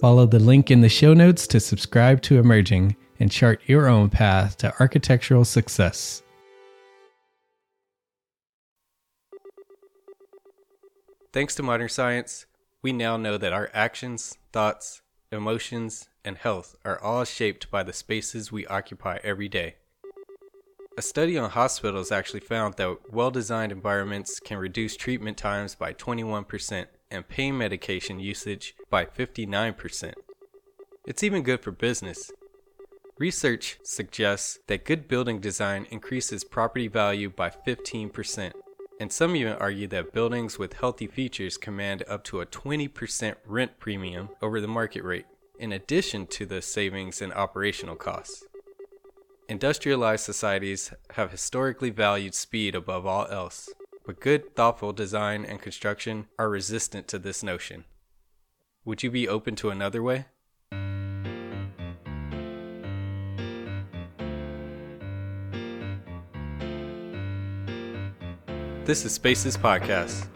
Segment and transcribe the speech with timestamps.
[0.00, 4.08] Follow the link in the show notes to subscribe to Emerging and chart your own
[4.08, 6.22] path to architectural success.
[11.34, 12.46] Thanks to modern science,
[12.80, 17.92] we now know that our actions, thoughts, emotions, and health are all shaped by the
[17.92, 19.76] spaces we occupy every day.
[20.96, 25.92] A study on hospitals actually found that well designed environments can reduce treatment times by
[25.92, 30.14] 21% and pain medication usage by 59%.
[31.06, 32.30] It's even good for business.
[33.18, 38.52] Research suggests that good building design increases property value by 15%,
[38.98, 43.78] and some even argue that buildings with healthy features command up to a 20% rent
[43.78, 45.26] premium over the market rate,
[45.58, 48.44] in addition to the savings in operational costs.
[49.48, 53.68] Industrialized societies have historically valued speed above all else,
[54.04, 57.84] but good, thoughtful design and construction are resistant to this notion.
[58.84, 60.26] Would you be open to another way?
[68.84, 70.26] This is Spaces Podcast,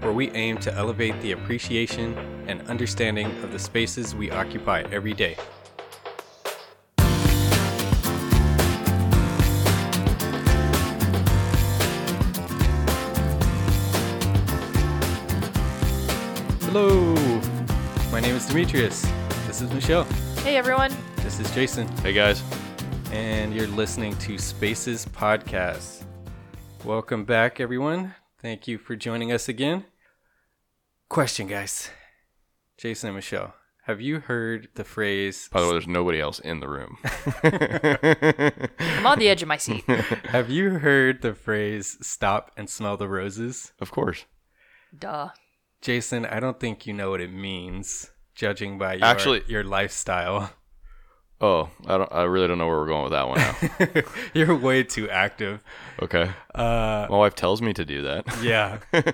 [0.00, 2.14] where we aim to elevate the appreciation
[2.48, 5.36] and understanding of the spaces we occupy every day.
[18.54, 19.02] Demetrius.
[19.48, 20.04] This is Michelle.
[20.44, 20.92] Hey everyone.
[21.16, 21.88] This is Jason.
[22.04, 22.40] Hey guys.
[23.10, 26.04] And you're listening to Spaces Podcast.
[26.84, 28.14] Welcome back, everyone.
[28.40, 29.86] Thank you for joining us again.
[31.08, 31.90] Question, guys.
[32.78, 33.54] Jason and Michelle,
[33.86, 35.48] have you heard the phrase?
[35.52, 36.96] By the way, there's nobody else in the room.
[38.78, 39.82] I'm on the edge of my seat.
[40.26, 43.72] have you heard the phrase "stop and smell the roses"?
[43.80, 44.26] of course.
[44.96, 45.30] Duh.
[45.80, 50.52] Jason, I don't think you know what it means, judging by your, Actually- your lifestyle.
[51.40, 52.10] Oh, I don't.
[52.12, 54.02] I really don't know where we're going with that one now.
[54.34, 55.62] You're way too active.
[56.00, 56.30] Okay.
[56.54, 58.24] Uh, My wife tells me to do that.
[58.42, 58.78] yeah.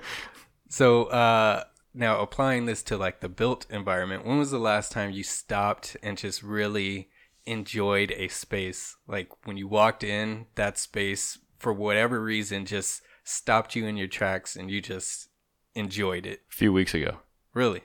[0.69, 1.65] So uh,
[1.95, 5.97] now applying this to like the built environment, when was the last time you stopped
[6.03, 7.09] and just really
[7.45, 8.97] enjoyed a space?
[9.09, 14.07] Like when you walked in, that space for whatever reason just stopped you in your
[14.07, 15.29] tracks and you just
[15.75, 16.43] enjoyed it.
[16.53, 17.17] A few weeks ago.
[17.53, 17.83] Really?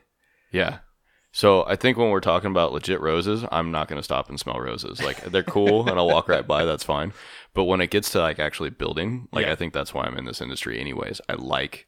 [0.51, 0.79] Yeah.
[1.35, 4.39] So I think when we're talking about legit roses, I'm not going to stop and
[4.39, 5.01] smell roses.
[5.03, 6.63] Like they're cool, and I'll walk right by.
[6.63, 7.11] That's fine.
[7.53, 9.51] But when it gets to like actually building, like Yeah.
[9.51, 11.19] I think that's why I'm in this industry, anyways.
[11.27, 11.87] I like.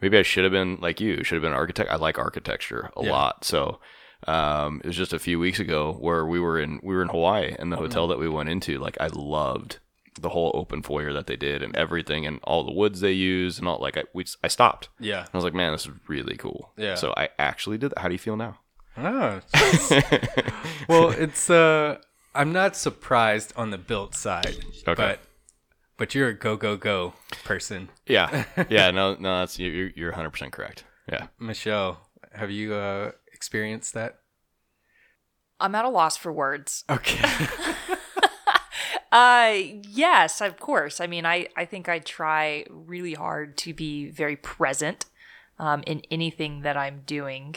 [0.00, 1.22] Maybe I should have been like you.
[1.22, 1.90] Should have been an architect.
[1.90, 3.12] I like architecture a Yeah.
[3.12, 3.44] lot.
[3.44, 3.78] So
[4.26, 7.08] um, it was just a few weeks ago where we were in we were in
[7.08, 9.80] Hawaii, and the hotel that we went into, like I loved
[10.18, 13.58] the whole open foyer that they did and everything and all the woods they used
[13.58, 14.88] and all like I we I stopped.
[14.98, 15.26] Yeah.
[15.30, 16.72] I was like, man, this is really cool.
[16.78, 16.94] Yeah.
[16.94, 17.98] So I actually did that.
[17.98, 18.58] How do you feel now?
[19.04, 19.40] Oh,
[20.88, 21.98] well, it's uh
[22.34, 24.56] I'm not surprised on the built side,
[24.86, 24.94] Okay.
[24.94, 25.20] but
[25.96, 27.14] but you're a go go go
[27.44, 27.90] person.
[28.06, 28.90] Yeah, yeah.
[28.90, 30.84] No, no, that's you're you're 100 percent correct.
[31.08, 31.28] Yeah.
[31.38, 34.18] Michelle, have you uh, experienced that?
[35.60, 36.84] I'm at a loss for words.
[36.90, 37.20] Okay.
[39.10, 39.54] Uh
[39.88, 41.00] yes, of course.
[41.00, 45.06] I mean, I I think I try really hard to be very present
[45.58, 47.56] um, in anything that I'm doing.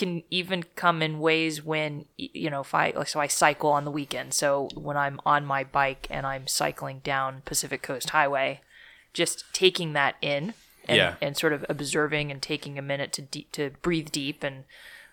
[0.00, 3.84] Can even come in ways when you know if I like so I cycle on
[3.84, 4.32] the weekend.
[4.32, 8.62] So when I'm on my bike and I'm cycling down Pacific Coast Highway,
[9.12, 10.54] just taking that in
[10.88, 11.14] and, Yeah.
[11.20, 14.64] and sort of observing and taking a minute to deep, to breathe deep and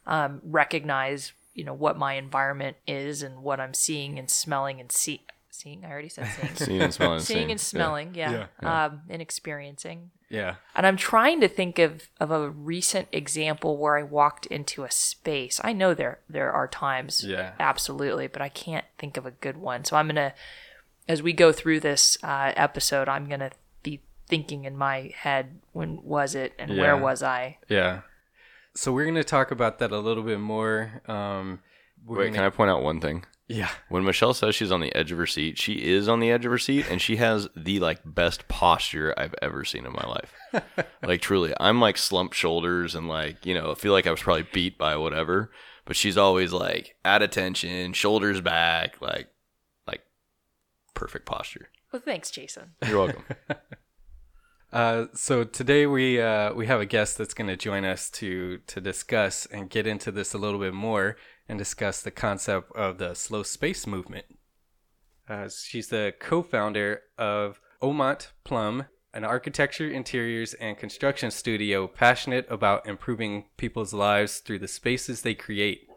[0.06, 4.90] um, recognize you know what my environment is and what I'm seeing and smelling and
[4.92, 5.84] see seeing.
[5.84, 6.56] I already said seeing.
[6.68, 7.20] Seeing and smelling.
[7.32, 8.86] seeing and smelling, yeah, Yeah.
[8.86, 10.12] Um, and experiencing.
[10.30, 10.56] Yeah.
[10.76, 14.92] And I'm trying to think of, of a recent example where I walked into a
[14.92, 15.60] space.
[15.64, 17.54] I know there there are times, Yeah.
[17.60, 19.86] absolutely, but I can't think of a good one.
[19.86, 20.34] So I'm gonna,
[21.08, 23.52] as we go through this uh, episode, I'm gonna
[23.84, 27.58] be thinking in my head, when was it and where was I?
[27.70, 28.02] Yeah.
[28.76, 31.02] So we're going to talk about that a little bit more.
[31.08, 31.62] Um,
[32.06, 33.26] we're Wait, gonna- can I point out one thing?
[33.48, 33.70] Yeah.
[33.88, 36.46] When Michelle says she's on the edge of her seat, she is on the edge
[36.46, 40.06] of her seat, and she has the like best posture I've ever seen in my
[40.06, 40.86] life.
[41.04, 44.22] like truly, I'm like slumped shoulders and like you know, I feel like I was
[44.22, 45.52] probably beat by whatever.
[45.86, 49.30] But she's always like at attention, shoulders back, like
[49.88, 50.02] like
[50.94, 51.70] perfect posture.
[51.94, 52.72] Well, thanks, Jason.
[52.86, 53.24] You're welcome.
[54.74, 58.58] Uh, so today we uh, we have a guest that's going to join us to
[58.68, 61.16] to discuss and get into this a little bit more
[61.50, 64.26] and discuss the concept of the slow space movement.
[65.30, 72.88] Uh, she's the co-founder of Aamodt Plumb, an architecture, interiors, and construction studio passionate about
[72.88, 75.88] improving people's lives through the spaces they create.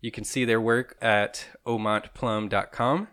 [0.00, 3.08] You can see their work at aamodtplumb.com.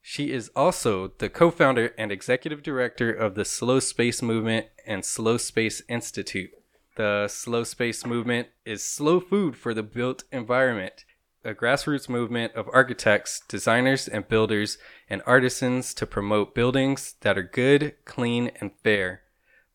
[0.00, 5.04] She is also the co founder and executive director of the Slow Space Movement and
[5.04, 6.50] Slow Space Institute.
[6.96, 11.04] The Slow Space Movement is slow food for the built environment,
[11.48, 14.78] a grassroots movement of architects, designers, and builders
[15.08, 19.22] and artisans to promote buildings that are good, clean, and fair.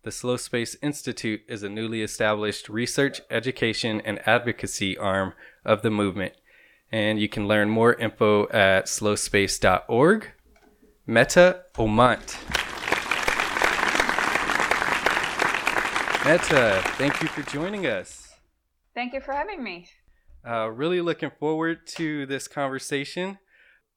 [0.03, 5.33] The Slow Space Institute is a newly established research, education, and advocacy arm
[5.65, 6.33] of the movement
[6.93, 10.31] and you can learn more info at slowspace.org.
[11.07, 12.37] Mette Aamodt.
[16.23, 18.35] Mette, thank you for joining us.
[18.93, 19.87] Thank you for having me.
[20.47, 23.37] Uh, really looking forward to this conversation.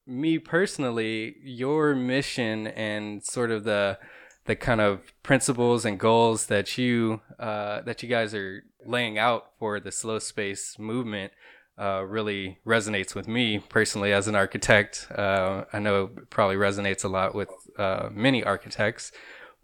[0.06, 3.98] Me personally, your mission and sort of the
[4.44, 9.50] the kind of principles and goals that you uh, that you guys are laying out
[9.58, 11.32] for the slow space movement
[11.78, 15.08] uh, really resonates with me personally as an architect.
[15.14, 19.12] Uh, I know it probably resonates a lot with uh, many architects,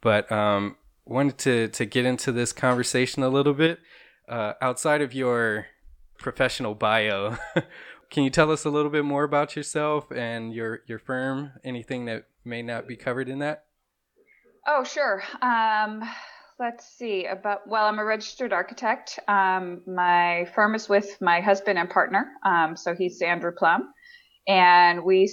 [0.01, 3.79] but um, wanted to to get into this conversation a little bit
[4.29, 5.67] uh, outside of your
[6.23, 7.37] professional bio.
[8.11, 11.53] Can you tell us a little bit more about yourself and your your firm?
[11.65, 13.65] Anything that may not be covered in that?
[14.67, 15.23] Oh, sure.
[15.41, 16.03] Um,
[16.59, 17.25] let's see.
[17.27, 19.19] About well, I'm a registered architect.
[19.29, 22.33] Um, my firm is with my husband and partner.
[22.45, 23.93] Um, so he's Andrew Plumb,
[24.47, 25.33] and we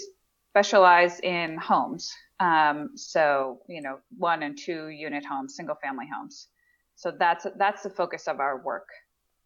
[0.52, 2.12] specialize in homes.
[2.40, 6.48] Um, so you know, one and two unit homes, single family homes.
[6.96, 8.88] So that's that's the focus of our work.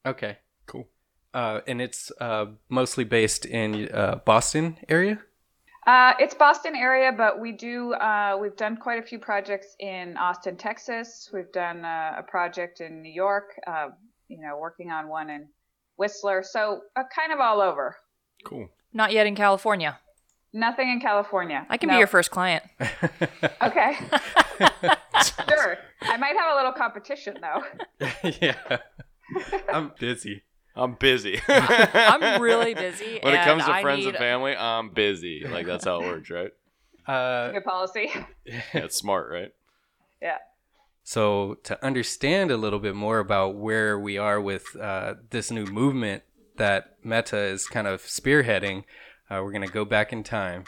[0.06, 0.38] Okay.
[1.34, 5.20] Uh, and it's uh, mostly based in uh, Boston area.
[5.86, 10.16] Uh, it's Boston area, but we do uh, we've done quite a few projects in
[10.18, 11.30] Austin, Texas.
[11.34, 13.60] We've done uh, a project in New York.
[13.68, 13.90] Uh,
[14.30, 15.48] you know, working on one in
[15.98, 16.42] Whistler.
[16.44, 17.98] So uh, kind of all over.
[18.46, 18.70] Cool.
[18.94, 20.00] Not yet in California.
[20.54, 21.66] Nothing in California.
[21.70, 21.96] I can No.
[21.96, 22.64] be your first client.
[23.62, 23.96] Okay.
[25.50, 25.78] sure.
[26.02, 27.64] I might have a little competition though.
[28.42, 28.78] yeah,
[29.74, 30.44] I'm busy.
[30.76, 31.40] I'm busy.
[31.48, 33.20] I'm really busy.
[33.24, 35.46] when it comes to I friends need- and family, I'm busy.
[35.48, 36.52] Like that's how it works, right?
[37.06, 38.10] Uh, Good policy.
[38.46, 39.52] Yeah, it's smart, right?
[40.22, 40.38] Yeah.
[41.04, 45.66] So, to understand a little bit more about where we are with uh, this new
[45.66, 46.24] movement
[46.56, 48.86] that Mette is kind of spearheading,
[49.30, 50.64] uh, we're going to go back in time.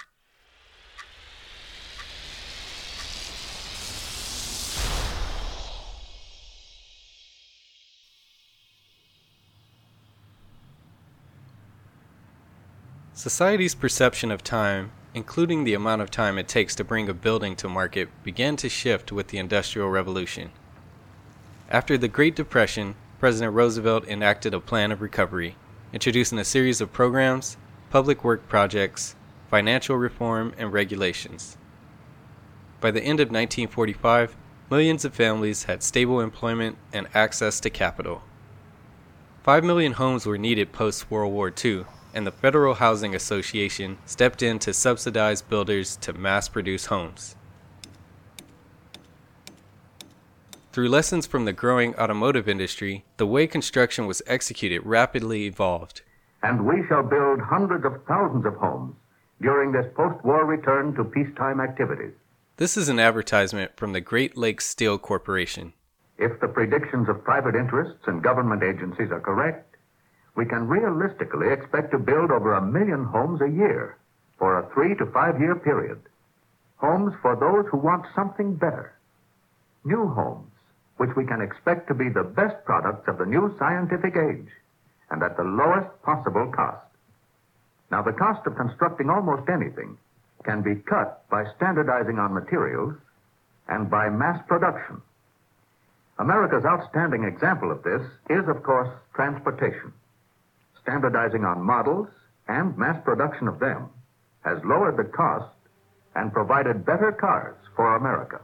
[13.17, 17.55] Society's perception of time, including the amount of time it takes to bring a building
[17.55, 20.51] to market, began to shift with the Industrial Revolution.
[21.69, 25.55] After the Great Depression, President Roosevelt enacted a plan of recovery,
[25.93, 27.55] introducing a series of programs,
[27.89, 29.15] public work projects,
[29.49, 31.55] financial reform, and regulations.
[32.81, 34.35] By the end of 1945,
[34.69, 38.23] millions of families had stable employment and access to capital.
[39.41, 44.41] Five million homes were needed post World War II, and the Federal Housing Association stepped
[44.41, 47.35] in to subsidize builders to mass produce homes.
[50.71, 56.01] Through lessons from the growing automotive industry, the way construction was executed rapidly evolved.
[56.41, 58.95] And we shall build hundreds of thousands of homes
[59.41, 62.13] during this post war return to peacetime activities.
[62.57, 65.73] This is an advertisement from the Great Lakes Steel Corporation.
[66.17, 69.74] If the predictions of private interests and government agencies are correct,
[70.35, 73.97] we can realistically expect to build over a million homes a year
[74.37, 75.99] for a three to five year period.
[76.77, 78.93] Homes for those who want something better.
[79.85, 80.51] New homes,
[80.97, 84.49] which we can expect to be the best products of the new scientific age
[85.09, 86.85] and at the lowest possible cost.
[87.91, 89.97] Now, the cost of constructing almost anything
[90.43, 92.95] can be cut by standardizing on materials
[93.67, 95.01] and by mass production.
[96.19, 99.93] America's outstanding example of this is, of course, transportation.
[100.85, 102.07] Standardizing on models
[102.47, 103.89] and mass production of them
[104.41, 105.49] has lowered the cost
[106.15, 108.39] and provided better cars for America.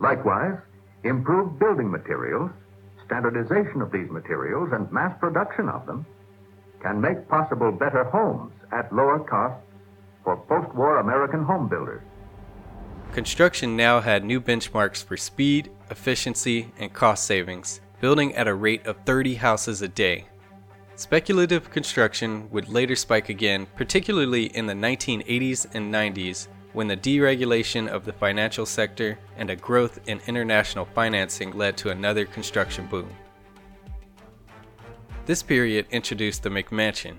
[0.00, 0.56] Likewise,
[1.04, 2.50] improved building materials,
[3.04, 6.06] standardization of these materials, and mass production of them
[6.80, 9.62] can make possible better homes at lower costs
[10.24, 12.02] for post war American home builders.
[13.12, 18.86] Construction now had new benchmarks for speed, efficiency, and cost savings, building at a rate
[18.86, 20.24] of 30 houses a day.
[20.98, 27.86] Speculative construction would later spike again, particularly in the 1980s and 90s, when the deregulation
[27.86, 33.08] of the financial sector and a growth in international financing led to another construction boom.
[35.24, 37.18] This period introduced the McMansion,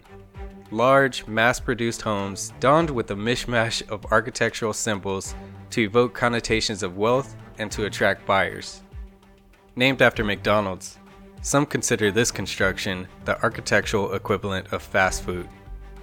[0.72, 5.36] large, mass produced homes donned with a mishmash of architectural symbols
[5.70, 8.82] to evoke connotations of wealth and to attract buyers.
[9.78, 11.00] Named after McDonald's,
[11.42, 15.48] some consider this construction the architectural equivalent of fast food.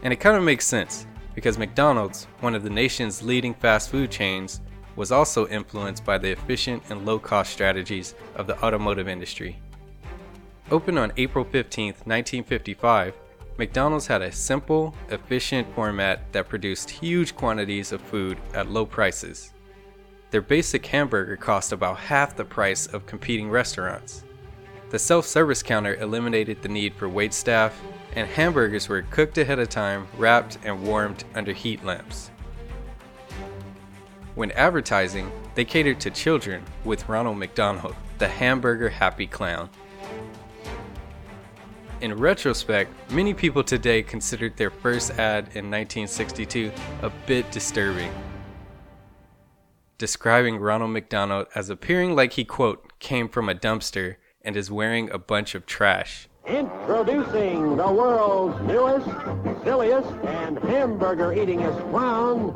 [0.03, 4.11] And it kind of makes sense because McDonald's, one of the nation's leading fast food
[4.11, 4.61] chains,
[4.97, 9.61] was also influenced by the efficient and low cost strategies of the automotive industry.
[10.71, 13.15] Opened on April 15, 1955,
[13.59, 19.53] McDonald's had a simple, efficient format that produced huge quantities of food at low prices.
[20.31, 24.25] Their basic hamburger cost about half the price of competing restaurants.
[24.89, 27.81] The self service counter eliminated the need for wait staff,
[28.15, 32.31] and hamburgers were cooked ahead of time, wrapped, and warmed under heat lamps.
[34.37, 39.71] When advertising, they catered to children with Ronald McDonald, the hamburger happy clown.
[42.01, 46.71] In retrospect, many people today considered their first ad in 1962
[47.03, 48.13] a bit disturbing.
[49.99, 54.17] Describing Ronald McDonald as appearing like he, quote, came from a dumpster
[54.47, 56.29] and is wearing a bunch of trash.
[56.47, 62.55] Introducing the world's newest, silliest, and hamburger eatingest clown,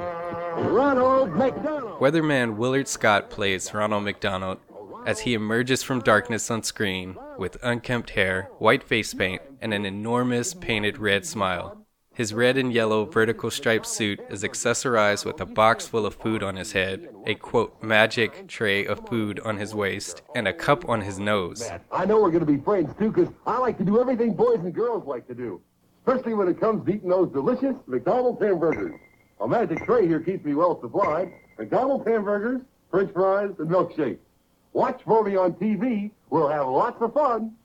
[0.73, 2.01] Ronald McDonald.
[2.01, 4.59] Weatherman Willard Scott plays Ronald McDonald
[5.07, 9.85] as he emerges from darkness on screen with unkempt hair, white face paint, and an
[9.85, 11.80] enormous painted red smile.
[12.21, 16.43] His red and yellow vertical striped suit is accessorized with a box full of food
[16.43, 20.87] on his head, a quote, magic tray of food on his waist, and a cup
[20.87, 21.67] on his nose.
[21.91, 24.59] I know we're going to be friends too, because I like to do everything boys
[24.59, 25.63] and girls like to do,
[26.07, 29.01] especially when it comes to eating those delicious McDonald's hamburgers.
[29.41, 31.33] A magic tray here keeps me well supplied.
[31.59, 32.61] McDonald's hamburgers,
[32.91, 34.19] french fries, and milkshakes.
[34.75, 36.11] Watch for me on TV.
[36.29, 37.57] We'll have lots of fun.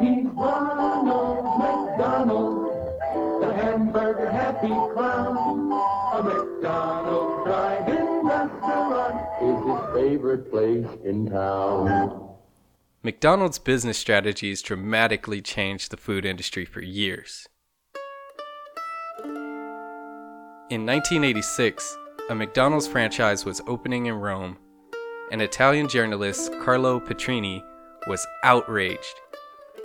[0.00, 5.72] He's Ronald McDonald, the hamburger happy clown.
[6.12, 12.30] A McDonald's drive-in restaurant is his favorite place in town.
[13.02, 17.46] McDonald's business strategies dramatically changed the food industry for years.
[20.68, 21.96] In 1986,
[22.30, 24.58] a McDonald's franchise was opening in Rome,
[25.30, 27.62] and Italian journalist Carlo Petrini
[28.08, 29.20] was outraged.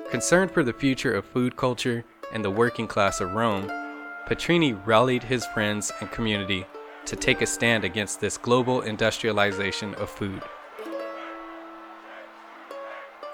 [0.09, 3.67] Concerned for the future of food culture and the working class of Rome,
[4.27, 6.65] Petrini rallied his friends and community
[7.05, 10.41] to take a stand against this global industrialization of food.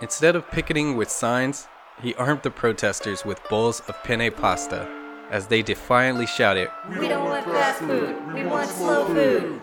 [0.02, 1.68] Instead of picketing with signs,
[2.02, 4.88] he armed the protesters with bowls of penne pasta
[5.32, 8.16] as they defiantly shouted, We don't want fast food.
[8.34, 9.62] We want slow food.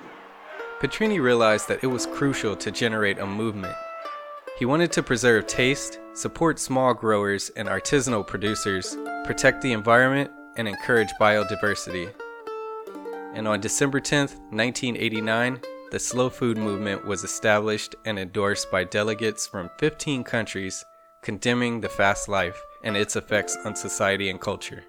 [0.81, 3.75] Petrini realized that it was crucial to generate a movement.
[4.57, 10.69] He wanted to preserve taste, support small growers and artisanal producers, protect the environment, and
[10.69, 12.13] encourage biodiversity.
[13.35, 19.45] And on December 10th, 1989, the slow food movement was established and endorsed by delegates
[19.45, 20.85] from 15 countries
[21.21, 24.85] condemning the fast life and its effects on society and culture.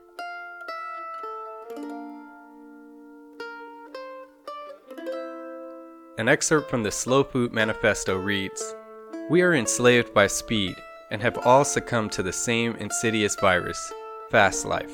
[6.20, 8.76] An excerpt from the Slow Food Manifesto reads
[9.28, 10.76] We are enslaved by speed
[11.10, 13.92] and have all succumbed to the same insidious virus,
[14.30, 14.92] fast life,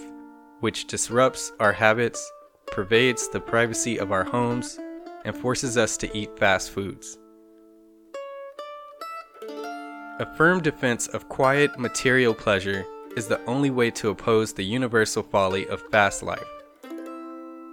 [0.62, 2.32] which disrupts our habits,
[2.68, 4.80] pervades the privacy of our homes,
[5.26, 7.20] and forces us to eat fast foods.
[9.42, 12.86] A firm defense of quiet material pleasure
[13.18, 16.48] is the only way to oppose the universal folly of fast life.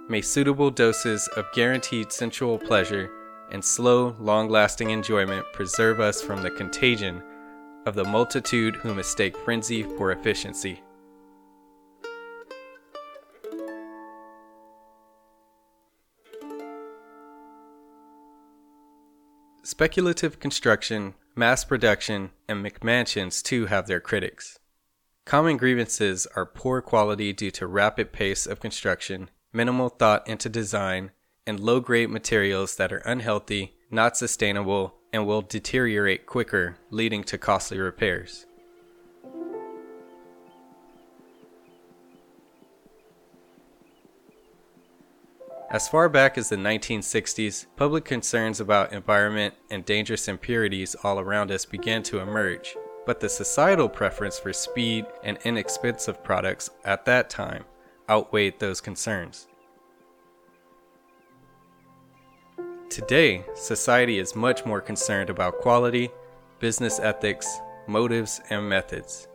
[0.09, 3.09] May suitable doses of guaranteed sensual pleasure
[3.51, 7.23] and slow, long lasting enjoyment preserve us from the contagion
[7.85, 10.81] of the multitude who mistake frenzy for efficiency.
[19.63, 24.59] Speculative construction, mass production, and McMansions too have their critics.
[25.25, 31.11] Common grievances are poor quality due to rapid pace of construction, minimal thought into design,
[31.49, 37.37] and low grade materials that are unhealthy, not sustainable, and will deteriorate quicker, leading to
[37.37, 38.45] costly repairs.
[45.71, 51.51] As far back as the 1960s, public concerns about environment and dangerous impurities all around
[51.51, 52.75] us began to emerge,
[53.05, 57.65] but the societal preference for speed and inexpensive products at that time
[58.07, 59.47] outweighed those concerns.
[62.89, 66.09] Today, society is much more concerned about quality,
[66.59, 69.27] business ethics, motives, and methods.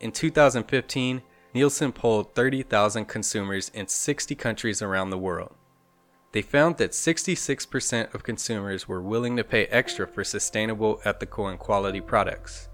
[0.00, 1.22] In 2015,
[1.54, 5.54] Nielsen polled 30,000 consumers in 60 countries around the world.
[6.32, 11.58] They found that 66% of consumers were willing to pay extra for sustainable, ethical, and
[11.58, 12.68] quality products.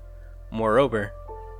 [0.50, 1.12] Moreover,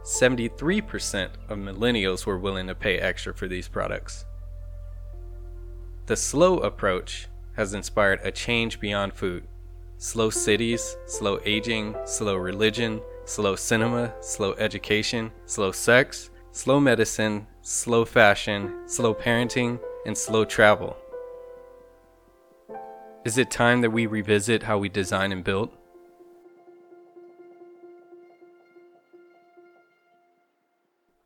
[0.03, 4.25] 73% of millennials were willing to pay extra for these products.
[6.07, 9.47] The slow approach has inspired a change beyond food.
[9.99, 18.05] Slow cities, slow aging, slow religion, slow cinema, slow education, slow sex, slow medicine, slow
[18.05, 20.97] fashion, slow parenting, and slow travel.
[23.25, 25.71] Is it time that we revisit how we design and build?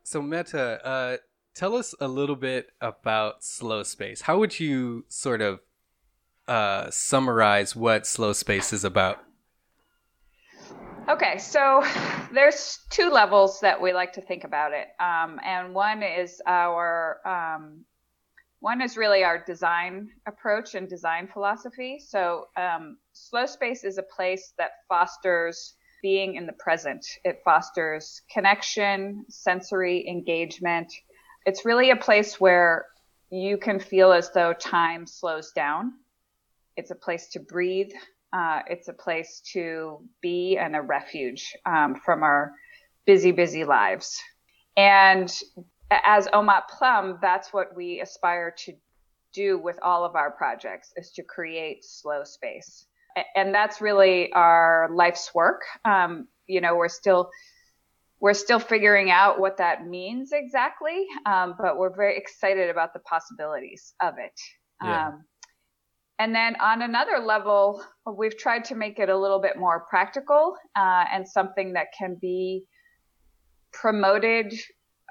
[0.03, 1.17] So, Mette, uh,
[1.53, 4.21] tell us a little bit about slow space.
[4.21, 5.59] How would you sort of
[6.47, 9.19] uh, summarize what slow space is about?
[11.09, 11.83] Okay, so
[12.33, 17.19] there's two levels that we like to think about it, um, and one is our
[17.25, 17.85] um,
[18.61, 21.99] one is really our design approach and design philosophy.
[21.99, 25.73] So um, slow space is a place that fosters
[26.03, 27.03] being in the present.
[27.23, 30.93] It fosters connection, sensory engagement.
[31.45, 32.85] It's really a place where
[33.31, 35.93] you can feel as though time slows down.
[36.77, 37.91] It's a place to breathe,
[38.33, 42.53] uh, it's a place to be and a refuge um, from our
[43.05, 44.21] busy, busy lives.
[44.77, 45.31] And
[45.91, 48.73] as Aamodt Plumb, that's what we aspire to
[49.33, 52.85] do with all of our projects is to create slow space.
[53.35, 55.63] And that's really our life's work.
[55.83, 57.29] Um, you know, we're still
[58.21, 62.99] we're still figuring out what that means exactly, um, but we're very excited about the
[62.99, 64.39] possibilities of it.
[64.83, 65.07] Yeah.
[65.07, 65.23] Um,
[66.19, 67.83] and then on another level,
[68.15, 72.17] we've tried to make it a little bit more practical uh, and something that can
[72.21, 72.63] be
[73.71, 74.53] promoted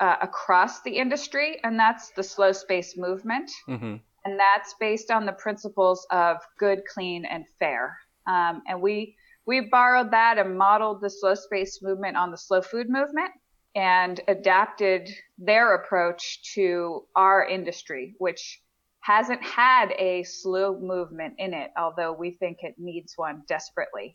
[0.00, 3.50] uh, across the industry, and that's the slow space movement.
[3.68, 3.96] Mm-hmm.
[4.24, 7.98] And that's based on the principles of good, clean, and fair.
[8.26, 12.62] Um, and we we borrowed that and modeled the slow space movement on the slow
[12.62, 13.30] food movement
[13.74, 15.08] and adapted
[15.38, 18.60] their approach to our industry, which
[19.00, 24.14] hasn't had a slow movement in it, although we think it needs one desperately.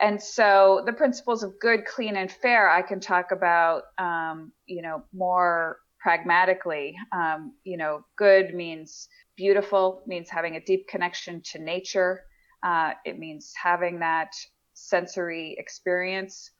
[0.00, 4.82] And so the principles of good, clean, and fair, I can talk about, um, you
[4.82, 6.94] know, more pragmatically.
[7.12, 12.22] Um, you know, good means beautiful, means having a deep connection to nature.
[12.62, 14.32] Uh, it means having that
[14.74, 16.50] sensory experience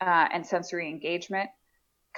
[0.00, 1.48] uh, and sensory engagement.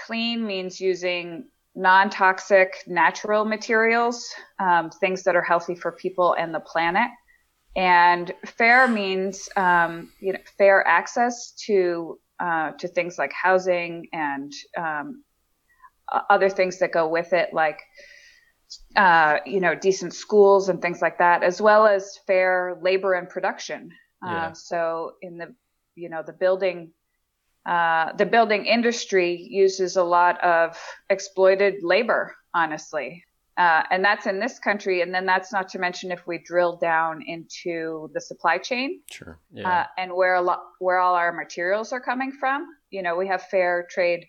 [0.07, 6.61] Clean means using non-toxic natural materials, um, things that are healthy for people and the
[6.61, 7.11] planet.
[7.77, 14.53] And fair means um, you know fair access to uh, to things like housing and
[14.77, 15.25] um,
[16.31, 17.81] other things that go with it, like
[18.97, 23.29] uh, you know, decent schools and things like that, as well as fair labor and
[23.29, 23.91] production.
[24.25, 24.47] Yeah.
[24.47, 25.55] Uh, so in the,
[25.95, 26.93] you know, the building,
[27.67, 33.25] uh, the building industry uses a lot of exploited labor, honestly.
[33.57, 35.01] Uh, and that's in this country.
[35.01, 39.39] And then that's not to mention if we drill down into the supply chain Sure.
[39.65, 42.67] uh, and where a lot where all our materials are coming from.
[42.91, 44.27] You know, we have fair trade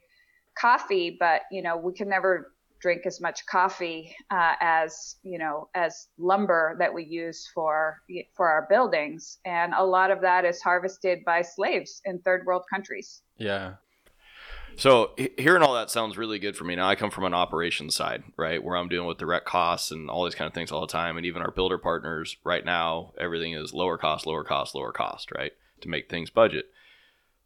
[0.58, 5.69] coffee, but you know, we can never drink as much coffee uh, as you know
[5.73, 8.01] as lumber that we use for
[8.35, 12.63] for our buildings, and a lot of that is harvested by slaves in third world
[12.71, 13.21] countries.
[13.38, 13.75] Yeah.
[14.77, 16.75] So hearing all that sounds really good for me.
[16.75, 20.09] Now I come from an operations side, right, where I'm dealing with direct costs and
[20.09, 21.15] all these kind of things all the time.
[21.15, 25.31] And even our builder partners right now, everything is lower cost, lower cost, lower cost,
[25.31, 26.65] right, to make things budget.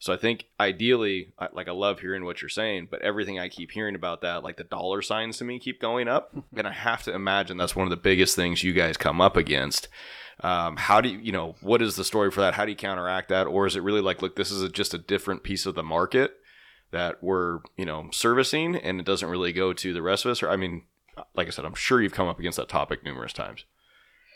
[0.01, 3.49] So I think ideally, I- like I love hearing what you're saying, but everything I
[3.49, 6.71] keep hearing about that, like the dollar signs to me keep going up, and I
[6.71, 9.87] have to imagine that's one of the biggest things you guys come up against.
[10.41, 12.53] Um, how do you, you know, what is the story for that?
[12.53, 14.93] How do you counteract that, or is it really like, look, this is a, just
[14.93, 16.31] a different piece of the market
[16.91, 20.41] that we're, you know, servicing, and it doesn't really go to the rest of us?
[20.41, 20.83] Or I mean,
[21.35, 23.65] like I said, I'm sure you've come up against that topic numerous times.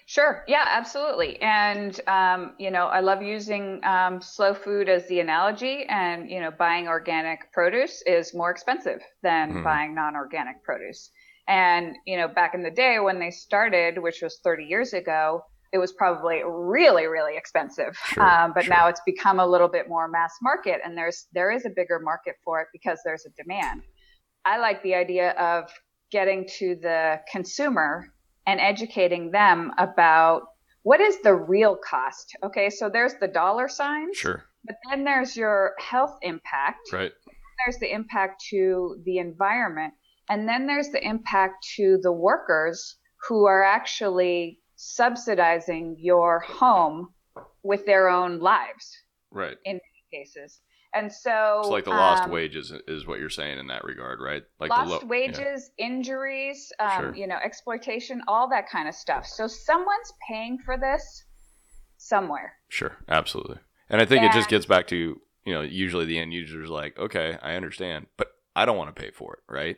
[0.05, 0.43] Sure.
[0.47, 1.41] Yeah, absolutely.
[1.41, 5.85] And, um, you know, I love using um, slow food as the analogy.
[5.87, 9.63] And, you know, buying organic produce is more expensive than Mhm.
[9.63, 11.09] buying non organic produce.
[11.47, 15.45] And, you know, back in the day when they started, which was 30 years ago,
[15.71, 17.97] it was probably really, really expensive.
[17.97, 18.73] Sure, um, but sure.
[18.73, 21.99] now it's become a little bit more mass market and there's, there is a bigger
[21.99, 23.81] market for it because there's a demand.
[24.45, 25.71] I like the idea of
[26.11, 28.13] getting to the consumer
[28.45, 30.43] and educating them about
[30.83, 32.35] what is the real cost.
[32.43, 34.13] Okay, so there's the dollar sign.
[34.13, 34.43] Sure.
[34.65, 37.11] but then there's your health impact, Right.
[37.65, 39.93] there's the impact to the environment,
[40.29, 47.13] and then there's the impact to the workers who are actually subsidizing your home
[47.63, 48.97] with their own lives
[49.31, 49.57] Right.
[49.65, 50.61] in many cases.
[50.93, 54.19] And so, It's like the lost um, wages is what you're saying in that regard,
[54.21, 54.43] right?
[54.59, 55.07] Like lost the lo- yeah.
[55.07, 57.15] wages, injuries, um, Sure.
[57.15, 59.25] you know, exploitation, all that kind of stuff.
[59.25, 61.23] So someone's paying for this
[61.97, 62.53] somewhere.
[62.69, 63.57] Sure, absolutely.
[63.89, 66.97] And I think it just gets back to, you know, usually the end user's like,
[66.97, 69.77] okay, I understand, but I don't want to pay for it, right?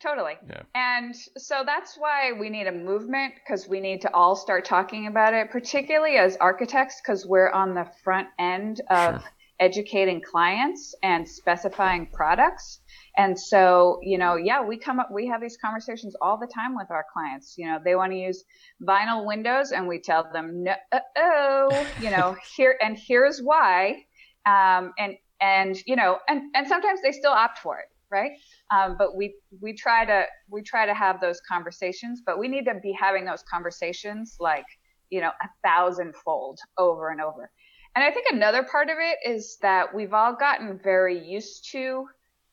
[0.00, 0.34] Totally.
[0.48, 0.62] Yeah.
[0.74, 5.06] And so that's why we need a movement because we need to all start talking
[5.06, 9.22] about it, particularly as architects, because we're on the front end of
[9.60, 12.80] educating clients and specifying products.
[13.16, 16.76] And so, you know, yeah, we come up, we have these conversations all the time
[16.76, 17.54] with our clients.
[17.56, 18.44] You know, they want to use
[18.86, 20.74] vinyl windows and we tell them, no,
[21.16, 24.04] oh, you know, here, and here's why.
[24.44, 28.32] Um, and, and, you know, and, and sometimes they still opt for it, right?
[28.74, 32.64] Um, but we, we try to, we try to have those conversations, but we need
[32.66, 34.66] to be having those conversations like,
[35.10, 37.50] you know, a thousandfold over and over.
[37.96, 42.06] And I think another part of it is that we've all gotten very used to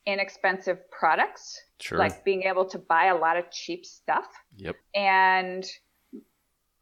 [0.06, 1.98] inexpensive products, Sure.
[1.98, 4.26] like being able to buy a lot of cheap stuff.
[4.56, 4.78] Yep.
[4.96, 5.66] And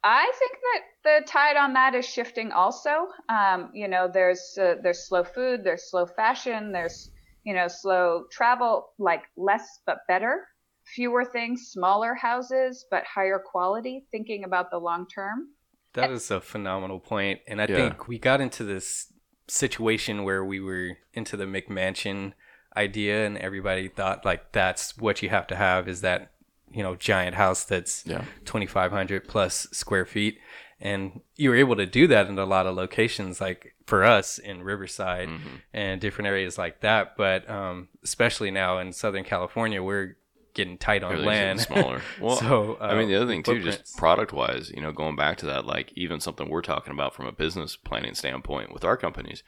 [0.04, 3.08] I think that the tide on that is shifting also.
[3.28, 7.10] Um, you know, there's uh, there's slow food, there's slow fashion, there's
[7.44, 10.46] you know slow travel, like less but better,
[10.94, 14.06] fewer things, smaller houses but higher quality.
[14.12, 15.48] Thinking about the long term.
[15.94, 17.76] That is a phenomenal point, and I Yeah.
[17.76, 19.12] think we got into this
[19.48, 22.32] situation where we were into the McMansion
[22.76, 26.32] idea, and everybody thought like that's what you have to have is that
[26.70, 28.24] you know giant house that's Yeah.
[28.46, 30.38] 2,500 plus square feet,
[30.80, 34.38] and you were able to do that in a lot of locations, like for us
[34.38, 35.56] in Riverside Mm-hmm.
[35.74, 37.16] and different areas like that.
[37.16, 40.16] But um, especially now in Southern California, we're
[40.54, 41.60] getting tight on land.
[41.60, 42.02] smaller.
[42.20, 43.78] Well, so I mean, the other thing too, footprints.
[43.78, 47.14] just product wise, you know, going back to that, like even something we're talking about
[47.14, 49.42] from a business planning standpoint with our companies,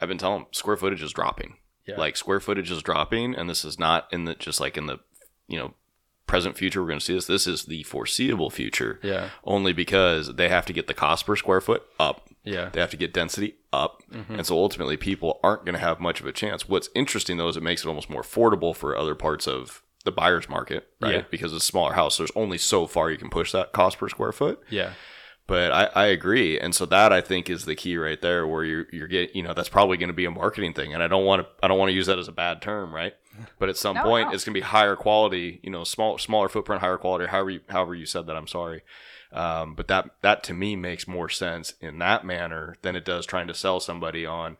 [0.00, 1.56] I've been telling them square footage is dropping.
[1.86, 1.96] Yeah.
[1.96, 4.98] Like square footage is dropping, and this is not in the just like in the
[5.46, 5.74] you know
[6.26, 7.26] present future we're going to see this.
[7.26, 8.98] This is the foreseeable future.
[9.02, 9.28] Yeah.
[9.44, 12.30] Only because they have to get the cost per square foot up.
[12.42, 12.70] Yeah.
[12.72, 14.02] They have to get density up.
[14.10, 14.38] Mhm.
[14.38, 16.66] And so ultimately people aren't going to have much of a chance.
[16.66, 20.12] What's interesting though is it makes it almost more affordable for other parts of the
[20.12, 21.14] buyer's market, right?
[21.14, 21.22] Yeah.
[21.30, 22.18] Because it's a smaller house.
[22.18, 24.60] There's only so far you can push that cost per square foot.
[24.70, 24.92] Yeah.
[25.46, 26.58] But I, I agree.
[26.58, 29.42] And so that I think is the key right there where you're you're getting you
[29.42, 30.94] know, that's probably going to be a marketing thing.
[30.94, 32.94] And I don't want to I don't want to use that as a bad term,
[32.94, 33.14] right?
[33.58, 34.34] But at some No, point no.
[34.34, 37.94] it's gonna be higher quality, you know, small smaller footprint, higher quality, however you however
[37.94, 38.82] you said that, I'm sorry.
[39.32, 43.26] Um, but that that to me makes more sense in that manner than it does
[43.26, 44.56] trying to sell somebody on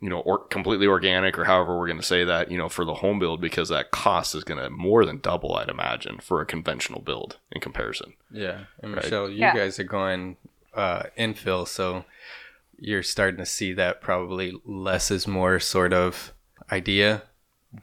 [0.00, 2.84] you know, or completely organic or however we're going to say that, you know, for
[2.84, 6.40] the home build because that cost is going to more than double, I'd imagine, for
[6.40, 8.14] a conventional build in comparison.
[8.30, 8.64] Yeah.
[8.82, 9.04] And Right.
[9.04, 9.54] Michelle, you Yeah.
[9.54, 10.36] guys are going
[10.74, 12.04] uh, infill, so
[12.78, 16.32] you're starting to see that probably less is more sort of
[16.72, 17.22] idea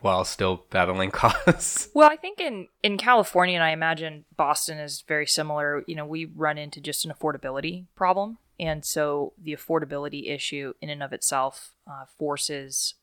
[0.02, 1.90] while still battling costs.
[1.94, 5.84] Well, I think in in California, and I imagine Boston is very similar.
[5.86, 10.90] You know, we run into just an affordability problem, and so the affordability issue in
[10.90, 12.96] and of itself uh, forces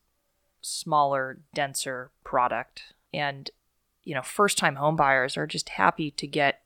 [0.61, 3.51] smaller, denser product, and
[4.03, 6.61] you know, first time home buyers are just happy to get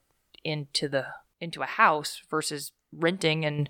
[0.44, 1.06] into the
[1.40, 3.68] into a house versus renting and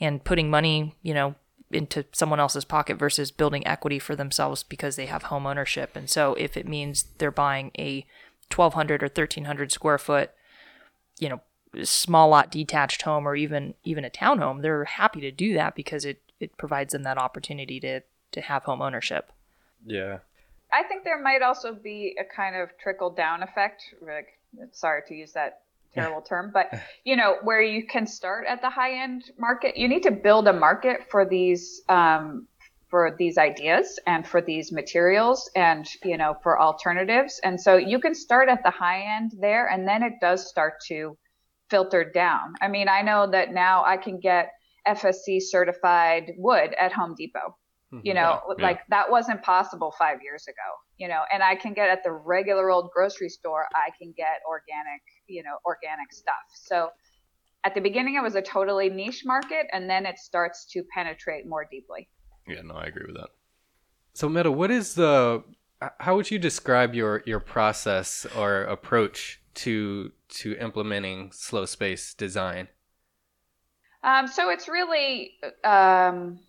[0.00, 1.34] and putting money, you know,
[1.70, 5.96] into someone else's pocket versus building equity for themselves because they have home ownership.
[5.96, 8.06] And so if it means they're buying a
[8.54, 10.30] 1200 or 1300 square foot,
[11.18, 11.40] you know,
[11.82, 16.04] small lot detached home or even even a townhome, they're happy to do that because
[16.04, 18.00] it it provides them that opportunity to
[18.32, 19.32] to have home ownership.
[19.84, 20.18] Yeah.
[20.72, 23.82] I think there might also be a kind of trickle down effect.
[24.00, 24.38] Like,
[24.72, 25.60] sorry to use that
[25.92, 26.72] terrible term, but
[27.04, 29.76] you know, where you can start at the high end market.
[29.76, 32.46] You need to build a market for these um,
[32.88, 37.40] for these ideas and for these materials and you know for alternatives.
[37.44, 40.80] And so you can start at the high end there, and then it does start
[40.88, 41.16] to
[41.72, 42.54] filter down.
[42.60, 44.52] I mean, I know that now I can get
[44.86, 47.56] FSC certified wood at Home Depot
[47.92, 48.06] mm-hmm.
[48.06, 48.64] you know Yeah.
[48.64, 52.12] like that wasn't possible five years ago you know and i can get at the
[52.12, 56.90] regular old grocery store i can get organic you know organic stuff so
[57.64, 61.46] at the beginning it was a totally niche market and then it starts to penetrate
[61.46, 62.08] more deeply
[62.46, 63.30] Yeah, no, I agree with that.
[64.14, 65.44] So, Mette, what is the?
[66.00, 72.68] How would you describe your your process or approach to to implementing slow space design?
[74.04, 75.34] Um, so it's really,
[75.64, 76.40] um,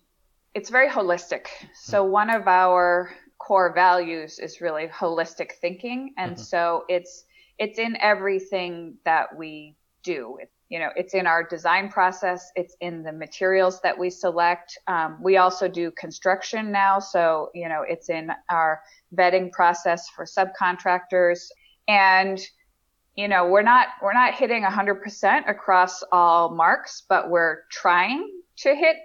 [0.54, 1.46] it's very holistic.
[1.74, 6.38] So one of our core values is really holistic thinking, and Mhm.
[6.38, 7.24] so it's
[7.58, 10.38] it's in everything that we do.
[10.40, 12.50] It, you know, it's in our design process.
[12.56, 14.76] It's in the materials that we select.
[14.88, 18.82] Um, we also do construction now, so you know, it's in our
[19.14, 21.48] vetting process for subcontractors
[21.86, 22.40] and
[23.16, 28.74] you know we're not we're not hitting 100% across all marks but we're trying to
[28.74, 28.96] hit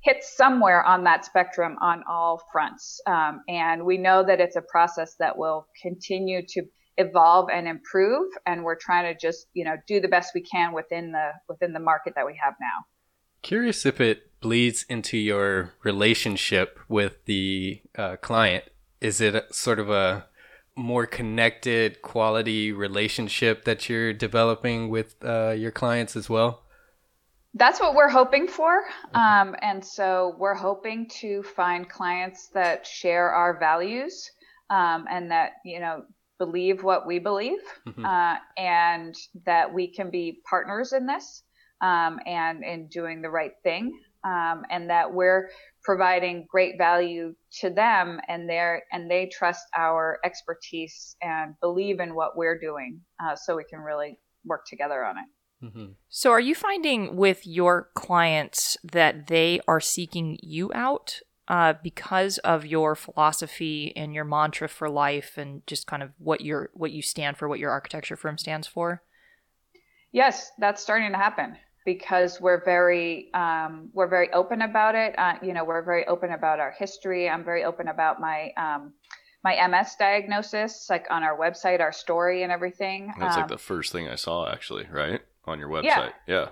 [0.00, 4.62] hit somewhere on that spectrum on all fronts um, and we know that it's a
[4.62, 6.62] process that will continue to
[6.98, 10.72] evolve and improve and we're trying to just you know do the best we can
[10.72, 12.84] within the within the market that we have now
[13.44, 18.64] Curious if it bleeds into your relationship with the uh, client.
[19.02, 20.24] Is it sort of a
[20.76, 26.62] more connected quality relationship that you're developing with uh, your clients as well?
[27.54, 28.82] That's what we're hoping for.
[29.14, 34.28] Um, and so we're hoping to find clients that share our values
[34.70, 36.04] um, and that, you know,
[36.38, 38.04] believe what we believe Mhm.
[38.04, 39.14] uh, and
[39.46, 41.44] that we can be partners in this
[41.80, 45.48] um, and in doing the right thing um, and that we're
[45.84, 52.14] providing great value to them and they and they trust our expertise and believe in
[52.14, 55.24] what we're doing uh, so we can really work together on it.
[56.08, 62.38] So, are you finding with your clients that they are seeking you out uh, because
[62.38, 66.90] of your philosophy and your mantra for life, and just kind of what your what
[66.90, 69.02] you stand for, what your architecture firm stands for?
[70.12, 75.18] Yes, that's starting to happen because we're very um, we're very open about it.
[75.18, 77.28] Uh, you know, we're very open about our history.
[77.28, 78.92] I'm very open about my um,
[79.42, 83.12] my MS diagnosis, like on our website, our story, and everything.
[83.18, 85.20] That's like Um, the first thing I saw, actually, right?
[85.44, 86.12] On your website.
[86.26, 86.34] Yeah.
[86.34, 86.48] Yeah.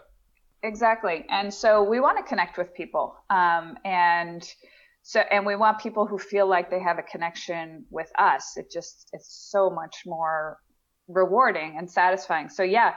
[0.63, 1.25] Exactly.
[1.31, 3.17] And so we want to connect with people.
[3.31, 4.47] Um, and
[5.03, 8.57] so, and we want people who feel like they have a connection with us.
[8.57, 10.59] It just, it's so much more
[11.09, 12.49] rewarding and satisfying.
[12.49, 12.95] So yeah,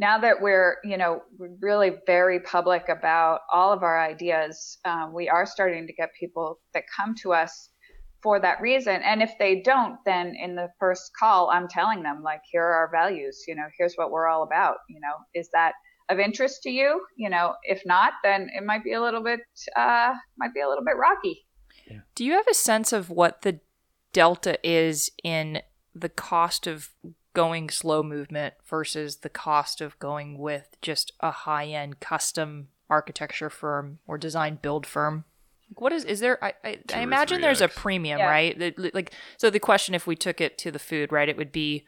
[0.00, 5.12] now that we're, you know, we're really very public about all of our ideas, um,
[5.14, 7.68] we are starting to get people that come to us
[8.22, 9.02] for that reason.
[9.02, 12.72] And if they don't, then in the first call, I'm telling them like, here are
[12.72, 14.76] our values, you know, here's what we're all about.
[14.88, 15.72] You know, is that
[16.08, 17.02] of interest to you?
[17.18, 19.40] You know, if not, then it might be a little bit,
[19.76, 21.44] uh, might be a little bit rocky.
[22.14, 23.60] Do you have a sense of what the
[24.12, 25.60] delta is in
[25.94, 26.90] the cost of
[27.34, 33.50] going slow movement versus the cost of going with just a high end custom architecture
[33.50, 35.24] firm or design build firm?
[35.76, 36.42] What is is there?
[36.44, 37.74] I I, I imagine there's a X.
[37.76, 38.28] premium, Yeah.
[38.28, 38.94] right?
[38.94, 41.84] Like so, the question, if we took it to the food, right, it would be,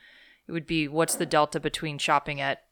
[0.46, 2.62] it would be, what's the delta between shopping at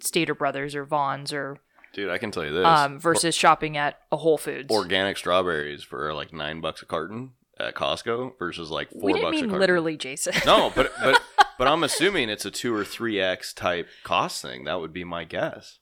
[0.00, 1.58] Stater Brothers or Vons or
[1.92, 2.66] Dude, I can tell you this.
[2.66, 4.70] um, versus shopping at a Whole Foods.
[4.70, 9.24] organic strawberries for like nine bucks a carton at Costco versus like four we didn't
[9.24, 9.60] bucks a mean carton.
[9.60, 10.34] literally, Jason.
[10.44, 11.20] No, but but
[11.58, 14.64] but I'm assuming it's a two or three x type cost thing.
[14.64, 15.78] That would be my guess.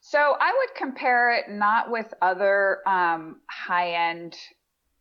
[0.00, 4.34] So I would compare it not with other um, high-end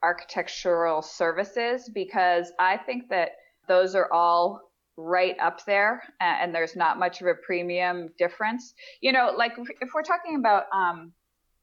[0.04, 3.30] architectural services because I think that
[3.68, 4.62] those are all
[4.98, 8.74] right up there and there's not much of a premium difference.
[9.02, 11.14] You know, like if- if we're talking about um,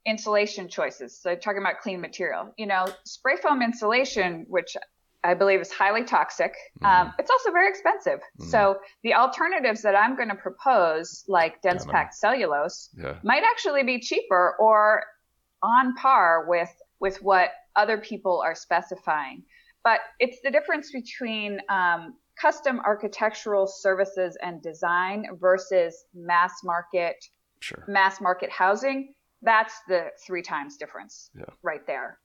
[0.07, 4.77] insulation choices, so talking about clean material, you know, spray foam insulation, which
[5.25, 6.55] I believe is highly toxic.
[6.85, 8.21] Um, it's also very expensive.
[8.51, 13.17] So the alternatives that I'm going to propose, like dense packed cellulose, Yeah.
[13.25, 15.03] might actually be cheaper or
[15.63, 19.43] on par with with what other people are specifying.
[19.83, 27.17] But it's the difference between um, custom architectural services and design versus mass market
[27.61, 27.85] Sure.
[27.89, 29.15] mass market housing.
[29.41, 31.45] That's the three times difference Yeah.
[31.63, 32.19] right there.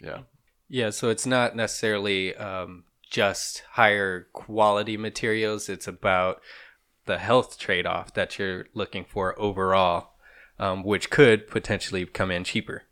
[0.00, 0.22] Yeah.
[0.68, 5.68] Yeah, so it's not necessarily um, just higher quality materials.
[5.68, 6.40] It's about
[7.06, 10.14] the health trade off that you're looking for overall,
[10.58, 12.82] um, which could potentially come in cheaper.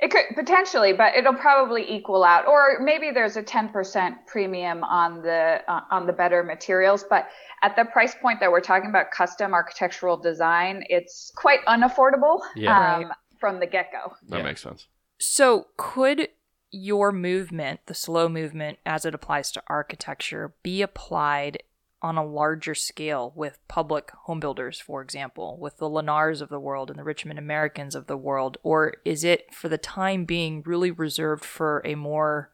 [0.00, 5.22] It could potentially, but it'll probably equal out, or maybe there's a 10% premium on
[5.22, 7.04] the uh, on the better materials.
[7.08, 7.26] But
[7.62, 12.76] at the price point that we're talking about, custom architectural design, it's quite unaffordable Yeah.
[12.96, 13.12] um, Right.
[13.40, 14.12] from the get go.
[14.28, 14.86] That makes sense.
[15.18, 16.28] So, could
[16.70, 21.62] your movement, the slow movement as it applies to architecture, be applied
[22.00, 26.60] on a larger scale with public home builders, for example, with the Lennars of the
[26.60, 28.56] world and the Richmond Americans of the world?
[28.62, 32.50] Or is it, for the time being, really reserved for a more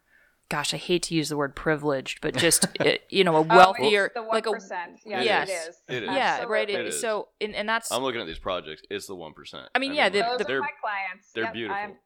[0.51, 3.43] gosh, I hate to use the word privileged, but just uh, you know, a Oh,
[3.43, 4.61] it's wealthier, the like a 1%.
[5.05, 5.77] Yes, yes, it is.
[5.89, 6.11] It is.
[6.11, 6.69] yeah, right.
[6.69, 7.01] It It- is.
[7.01, 8.83] so, and, and that's I'm looking at these projects.
[8.91, 9.69] It's the one percent.
[9.75, 11.33] I mean, yeah, the- Those the- are they're my clients.
[11.35, 11.77] they're Yep, beautiful.
[11.77, 11.97] I'm-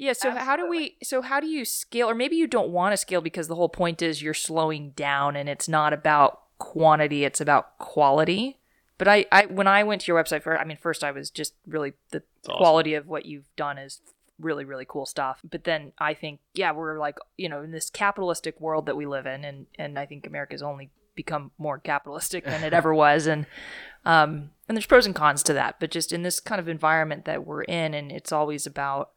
[0.00, 2.94] Yeah, so how do we so how do you scale or maybe you don't want
[2.94, 7.22] to scale because the whole point is you're slowing down and it's not about quantity,
[7.22, 8.56] it's about quality.
[8.96, 11.28] But I, I when I went to your website for I mean first I was
[11.28, 12.56] just really the awesome.
[12.56, 14.00] quality of what you've done is
[14.38, 15.40] really really cool stuff.
[15.48, 19.04] But then I think yeah, we're like, you know, in this capitalistic world that we
[19.04, 23.26] live in and and I think America's only become more capitalistic than it ever was
[23.26, 23.44] and
[24.06, 27.26] um and there's pros and cons to that, but just in this kind of environment
[27.26, 29.10] that we're in and it's always about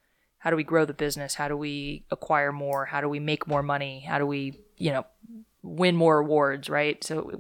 [0.44, 1.36] how do we grow the business?
[1.36, 2.84] How do we acquire more?
[2.84, 4.02] How do we make more money?
[4.02, 5.06] How do we you know
[5.62, 7.02] win more awards right?
[7.02, 7.32] So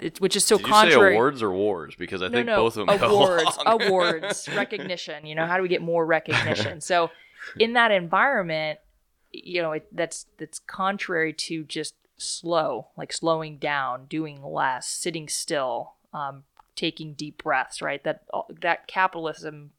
[0.00, 1.94] it's which is so Did you contrary say awards or wars?
[1.94, 5.62] Because I no, think no, both of them awards awards recognition you know how do
[5.62, 6.82] we get more recognition?
[6.82, 7.10] So
[7.58, 8.80] in that environment
[9.32, 15.26] you know it, that's that's contrary to just slow like slowing down doing less sitting
[15.26, 16.44] still um,
[16.76, 18.04] taking deep breaths right?
[18.04, 18.24] That
[18.60, 19.70] that capitalism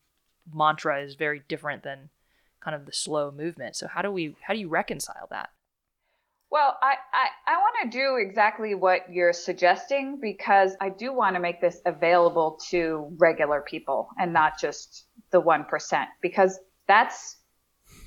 [0.52, 2.10] mantra is very different than
[2.64, 5.50] kind of the slow movement so how do we how do you reconcile that
[6.52, 11.36] Well, I, I, I want to do exactly what you're suggesting because I do want
[11.36, 17.38] to make this available to regular people and not just the 1% because that's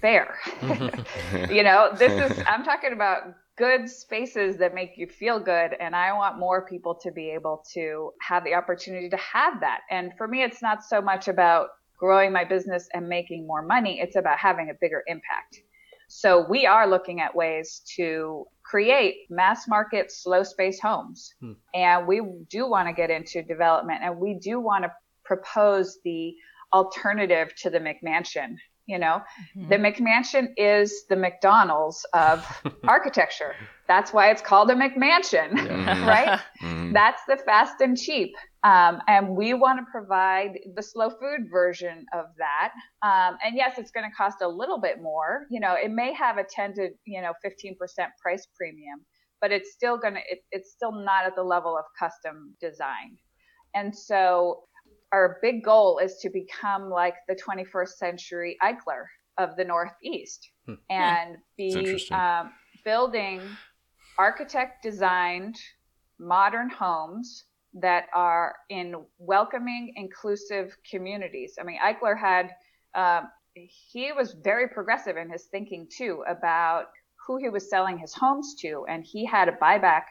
[0.01, 0.37] fair.
[0.61, 1.51] Mm-hmm.
[1.57, 5.75] you know, this is, I'm talking about good spaces that make you feel good.
[5.81, 9.81] And I want more people to be able to have the opportunity to have that.
[9.91, 14.01] And for me, it's not so much about growing my business and making more money,
[14.01, 15.61] it's about having a bigger impact.
[16.09, 21.35] So we are looking at ways to create mass market slow space homes.
[21.41, 21.53] Hmm.
[21.75, 24.93] And we do want to get into development and we do want to
[25.25, 26.35] propose the
[26.73, 28.57] alternative to the McMansion.
[28.87, 29.21] You know,
[29.57, 29.69] Mm-hmm.
[29.69, 32.47] the McMansion is the McDonald's of
[32.89, 33.55] architecture.
[33.89, 36.07] That's why it's called a McMansion, Mhm.
[36.07, 36.41] right?
[36.63, 36.93] Mhm.
[36.93, 38.33] That's the fast and cheap.
[38.67, 42.73] Um, and we want to provide the slow food version of that.
[43.03, 45.47] Um, and yes, it's going to cost a little bit more.
[45.51, 47.77] You know, it may have a 10 to, you know, 15%
[48.21, 49.05] price premium,
[49.41, 53.17] but it's still going to, it, it's still not at the level of custom design.
[53.75, 54.65] And so
[55.13, 59.05] our big goal is to become like the 21st century Eichler
[59.39, 60.75] of the Northeast Hmm.
[60.91, 62.51] and be um,
[62.85, 63.41] building
[64.19, 65.57] architect designed
[66.19, 67.45] modern homes
[67.81, 71.57] that are in welcoming, inclusive communities.
[71.61, 72.51] I mean, Eichler had,
[72.95, 76.87] um, he was very progressive in his thinking too about
[77.27, 78.87] who he was selling his homes to.
[78.89, 80.05] And he had a buyback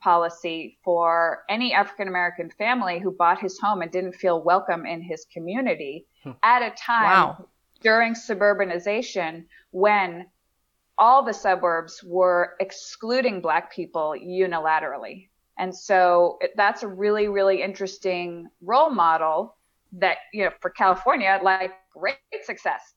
[0.00, 5.00] policy for any African American family who bought his home and didn't feel welcome in
[5.00, 6.06] his community
[6.42, 7.48] at a time Wow.
[7.80, 10.26] during suburbanization when
[10.98, 15.28] all the suburbs were excluding black people unilaterally.
[15.58, 19.56] And so it- that's a really, really interesting role model
[19.92, 22.94] that, you know, for California, like great success.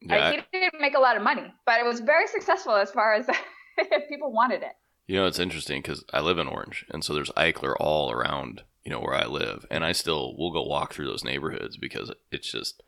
[0.00, 2.90] Yeah, I, he didn't make a lot of money, but it was very successful as
[2.90, 3.26] far as
[4.08, 4.72] people wanted it.
[5.06, 8.62] You know, it's interesting because I live in Orange, and so there's Eichler all around,
[8.84, 12.12] you know, where I live, and I still will go walk through those neighborhoods because
[12.30, 12.82] it's just,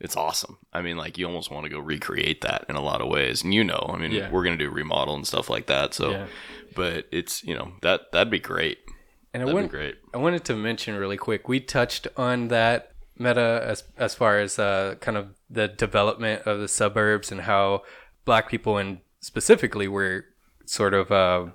[0.00, 0.58] it's awesome.
[0.72, 3.42] I mean, like you almost want to go recreate that in a lot of ways,
[3.42, 4.30] and you know, I mean, Yeah.
[4.30, 6.26] we're gonna do remodel and stuff like that, so, Yeah.
[6.74, 8.78] but it's you know that that'd be great.
[9.34, 9.96] And I that'd want, be great.
[10.14, 11.48] I wanted to mention really quick.
[11.48, 16.60] We touched on that Mette as as far as uh, kind of the development of
[16.60, 17.82] the suburbs and how
[18.24, 20.26] black people and specifically were
[20.66, 21.46] sort of uh,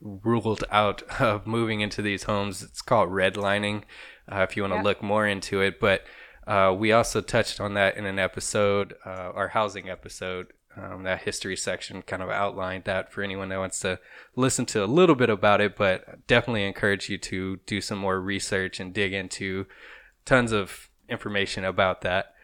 [0.00, 2.62] ruled out of moving into these homes.
[2.62, 3.84] It's called redlining.
[4.30, 4.82] Uh, if you want to Yeah.
[4.82, 6.04] look more into it, but
[6.46, 10.52] uh, we also touched on that in an episode, uh, our housing episode.
[10.76, 14.00] Um, that history section kind of outlined that for anyone that wants to
[14.34, 18.20] listen to a little bit about it, but definitely encourage you to do some more
[18.20, 19.66] research and dig into
[20.24, 22.34] tons of information about that.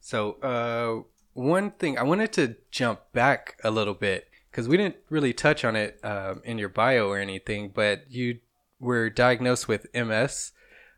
[0.00, 4.96] So, uh, one thing I wanted to jump back a little bit because we didn't
[5.08, 8.40] really touch on it um, in your bio or anything, but you
[8.78, 10.52] were diagnosed with MS.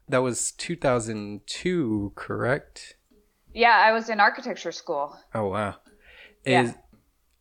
[0.09, 2.97] That was 2002, correct?
[3.53, 5.17] Yeah, I was in architecture school.
[5.35, 5.77] Oh wow.
[6.45, 6.63] Yeah.
[6.65, 6.75] Is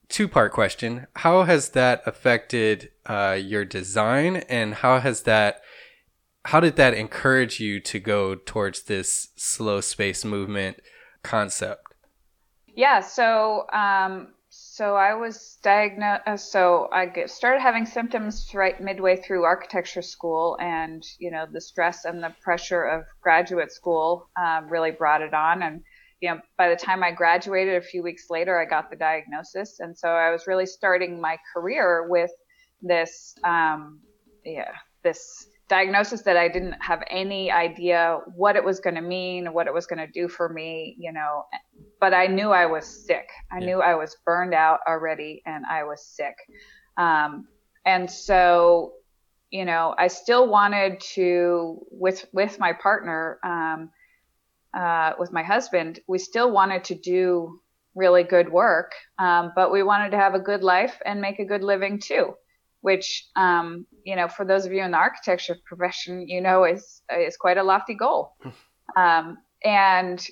[0.09, 1.07] two part question.
[1.17, 5.61] How has that affected uh, your design and how has that
[6.45, 10.77] how did that encourage you to go towards this slow space movement
[11.23, 11.93] concept?
[12.67, 14.33] Yeah, so um,
[14.73, 16.23] so I was diagnosed.
[16.25, 21.45] Uh, so I get, started having symptoms right midway through architecture school, and you know
[21.51, 25.61] the stress and the pressure of graduate school um, really brought it on.
[25.61, 25.83] And
[26.21, 29.79] you know, by the time I graduated, a few weeks later, I got the diagnosis,
[29.79, 32.31] and so I was really starting my career with
[32.81, 33.99] this, um,
[34.43, 34.71] yeah,
[35.03, 39.67] this diagnosis that I didn't have any idea what it was going to mean, what
[39.67, 41.43] it was going to do for me, you know.
[42.03, 43.29] But I knew I was sick.
[43.49, 46.35] I knew I was burned out already, and I was sick.
[46.97, 47.47] Um,
[47.85, 48.91] and so,
[49.51, 53.89] you know, I still wanted to with with my partner, um,
[54.77, 57.61] uh, with my husband, we still wanted to do
[57.95, 61.45] really good work, um, but we wanted to have a good life and make a
[61.45, 62.33] good living too
[62.81, 67.01] which um, you know for those of you in the architecture profession you know is
[67.17, 68.35] is quite a lofty goal
[68.97, 70.27] um, and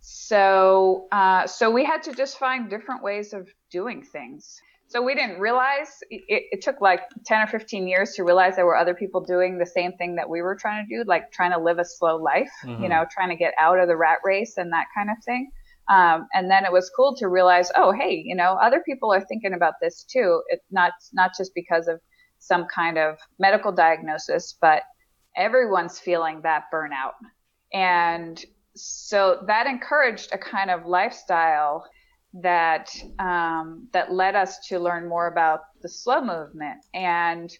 [0.00, 5.14] so uh, so we had to just find different ways of doing things so we
[5.14, 8.94] didn't realize it, it took like 10 or 15 years to realize there were other
[8.94, 11.78] people doing the same thing that we were trying to do like trying to live
[11.78, 12.90] a slow life you Mhm.
[12.90, 15.50] know trying to get out of the rat race and that kind of thing
[15.90, 19.24] um, and then it was cool to realize, oh, hey, you know, other people are
[19.24, 20.40] thinking about this too.
[20.48, 22.00] It's not not just because of
[22.38, 24.84] some kind of medical diagnosis, but
[25.36, 27.14] everyone's feeling that burnout.
[27.72, 28.42] And
[28.76, 31.84] so that encouraged a kind of lifestyle
[32.32, 37.50] that um, that led us to learn more about the slow movement and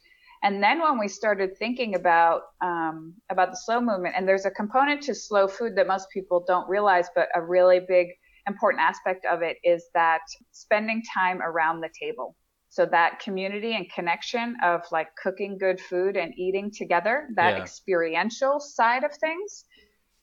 [0.42, 4.50] and then when we started thinking about um, about the slow movement and there's a
[4.50, 8.08] component to slow food that most people don't realize but a really big
[8.46, 10.20] important aspect of it is that
[10.52, 12.36] spending time around the table
[12.68, 17.62] so that community and connection of like cooking good food and eating together that Yeah.
[17.62, 19.64] experiential side of things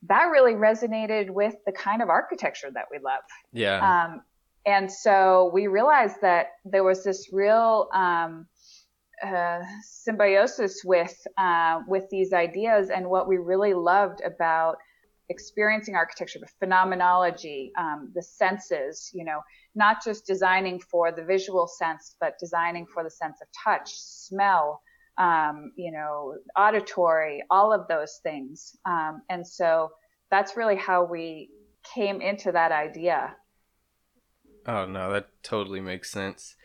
[0.04, 3.22] that really resonated with the kind of architecture that we love
[3.52, 4.06] Yeah.
[4.06, 4.22] um,
[4.68, 8.48] and so we realized that there was this real um,
[9.26, 14.76] uh, symbiosis with uh, with these ideas, and what we really loved about
[15.30, 19.10] experiencing architecture, the phenomenology, um, the senses.
[19.14, 19.39] You know,
[19.74, 24.82] not just designing for the visual sense, but designing for the sense of touch, smell.
[25.18, 28.76] Um, you know, auditory, all of those things.
[28.86, 29.89] Um, and so
[30.30, 31.49] that's really how we
[31.95, 33.36] came into that idea.
[34.68, 36.55] Oh no, that totally makes sense.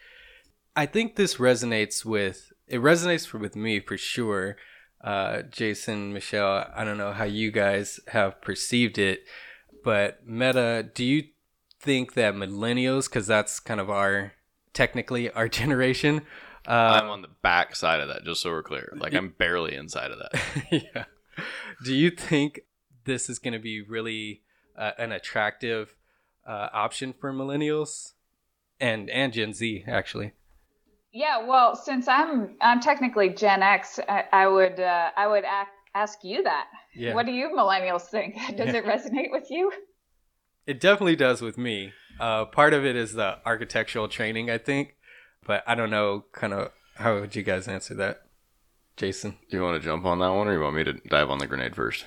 [0.74, 4.57] I think this resonates with it resonates with me for sure.
[5.03, 9.24] Uh, Jason, Michelle, I don't know how you guys have perceived it,
[9.82, 11.24] but Mette, do you
[11.80, 14.32] think that millennials, because that's kind of our
[14.72, 16.22] technically our generation,
[16.66, 18.92] I'm um, on the back side of that, just so we're clear.
[18.96, 20.64] Like I'm barely inside of that.
[20.70, 21.04] yeah.
[21.84, 22.60] Do you think
[23.04, 24.42] this is going to be really
[24.76, 25.96] uh, an attractive
[26.46, 28.12] uh, option for millennials
[28.80, 30.32] and and Gen Z actually?
[31.12, 35.68] Yeah, well, since I'm I'm technically Gen X, I, I would uh, I would ac
[35.94, 36.68] ask you that.
[36.94, 37.14] Yeah.
[37.14, 38.36] What do you millennials think?
[38.56, 39.72] Does it resonate with you?
[40.66, 41.92] It definitely does with me.
[42.20, 44.94] Uh, part of it is the architectural training, I think,
[45.47, 46.24] but I don't know.
[46.32, 48.22] Kind of how would you guys answer that,
[48.97, 49.36] Jason?
[49.51, 51.38] Do you want to jump on that one, or you want me to dive on
[51.38, 52.07] the grenade first?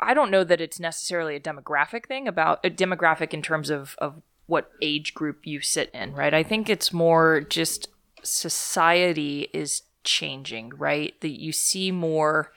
[0.00, 3.94] I don't know that it's necessarily a demographic thing about a demographic in terms of
[3.98, 6.34] of what age group you sit in, right?
[6.34, 7.88] I think it's more just
[8.22, 11.18] society is changing, right?
[11.20, 12.52] That you see more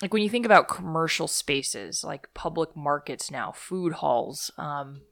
[0.00, 5.02] like when you think about commercial spaces like public markets now, food halls, um,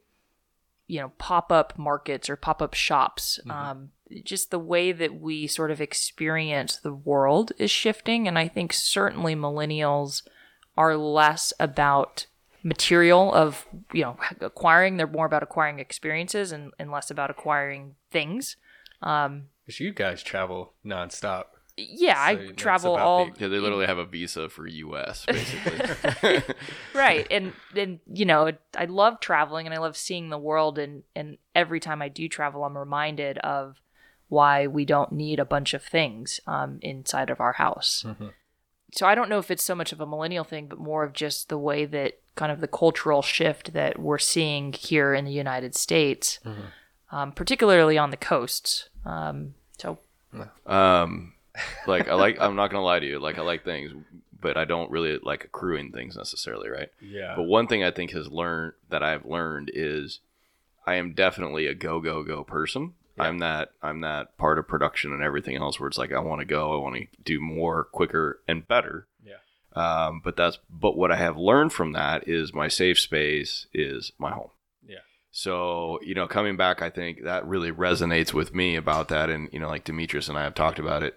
[0.91, 3.91] you know, pop up markets or pop up shops, um,
[4.25, 8.27] just the way that we sort of experience the world is shifting.
[8.27, 10.23] And I think certainly millennials
[10.77, 12.27] are less about
[12.65, 14.97] material of, you know, acquiring.
[14.97, 18.57] They're more about acquiring experiences and, and less about acquiring things.
[19.01, 21.45] Um, Because you guys travel nonstop.
[21.91, 25.25] Yeah, So I it's travel all the- Yeah, they literally have a visa for US
[25.27, 26.43] basically.
[26.95, 31.03] right and and you know i love traveling and i love seeing the world and
[31.15, 33.81] and every time i do travel i'm reminded of
[34.29, 38.05] why we don't need a bunch of things um, inside of our house.
[38.93, 41.13] So i don't know if it's so much of a millennial thing but more of
[41.13, 45.33] just the way that kind of the cultural shift that we're seeing here in the
[45.33, 46.39] united states
[47.13, 48.89] um, particularly on the coasts.
[49.05, 49.99] Um, so
[50.65, 51.33] Um,
[51.87, 53.19] like I like I'm not gonna lie to you.
[53.19, 53.93] Like I like things,
[54.41, 56.89] but I don't really like accruing things necessarily, right?
[57.01, 57.35] Yeah.
[57.37, 60.21] But one thing I think has learned that I've learned is
[60.87, 62.95] I am definitely a go go go person.
[63.19, 66.41] I'm that I'm that part of production and everything else where it's like I want
[66.41, 69.07] to go, I want to do more, quicker, and better.
[69.25, 69.35] Yeah.
[69.77, 74.13] Um, but that's but what I have learned from that is my safe space is
[74.19, 74.51] my home.
[75.33, 79.31] So, you know, coming back, I think that really resonates with me about that.
[79.31, 81.15] And, you know, like Demetrius and I have talked about it,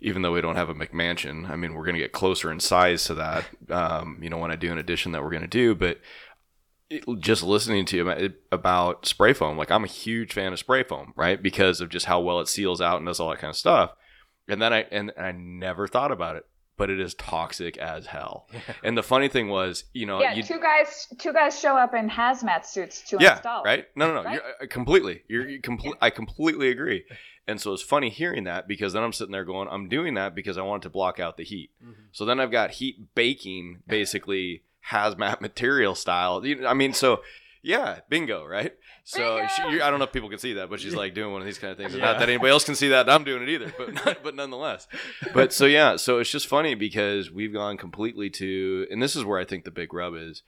[0.00, 1.50] even though we don't have a McMansion.
[1.50, 4.52] I mean, we're going to get closer in size to that, um, you know, when
[4.52, 5.74] I do an addition that we're going to do.
[5.74, 5.98] But
[6.88, 10.84] it, just listening to you about, spray foam, like I'm a huge fan of spray
[10.84, 11.42] foam, right?
[11.42, 13.90] Because of just how well it seals out and does all that kind of stuff.
[14.46, 16.46] And then I, and I never thought about it,
[16.78, 18.48] but it is toxic as hell.
[18.82, 21.92] And the funny thing was, you know, yeah, you, two guys, two guys show up
[21.92, 23.64] in hazmat suits to yeah, install.
[23.64, 23.86] right?
[23.94, 24.22] No, no, no.
[24.22, 24.34] Right?
[24.34, 25.22] You're, uh, completely.
[25.28, 25.96] You're, you complete.
[26.00, 27.04] I completely agree.
[27.46, 30.34] And so it's funny hearing that because then I'm sitting there going, I'm doing that
[30.34, 31.70] because I want to block out the heat.
[32.12, 36.42] So then I've got heat baking, basically hazmat material style.
[36.66, 37.22] I mean, so
[37.62, 38.74] yeah, bingo, right?
[39.10, 41.32] So she, you, I don't know if people can see that, but she's like doing
[41.32, 41.94] one of these kind of things.
[41.94, 43.08] And Not that anybody else can see that.
[43.08, 44.86] I'm doing it either, but but nonetheless.
[45.32, 49.24] But so yeah, so it's just funny because we've gone completely to, and this is
[49.24, 50.42] where I think the big rub is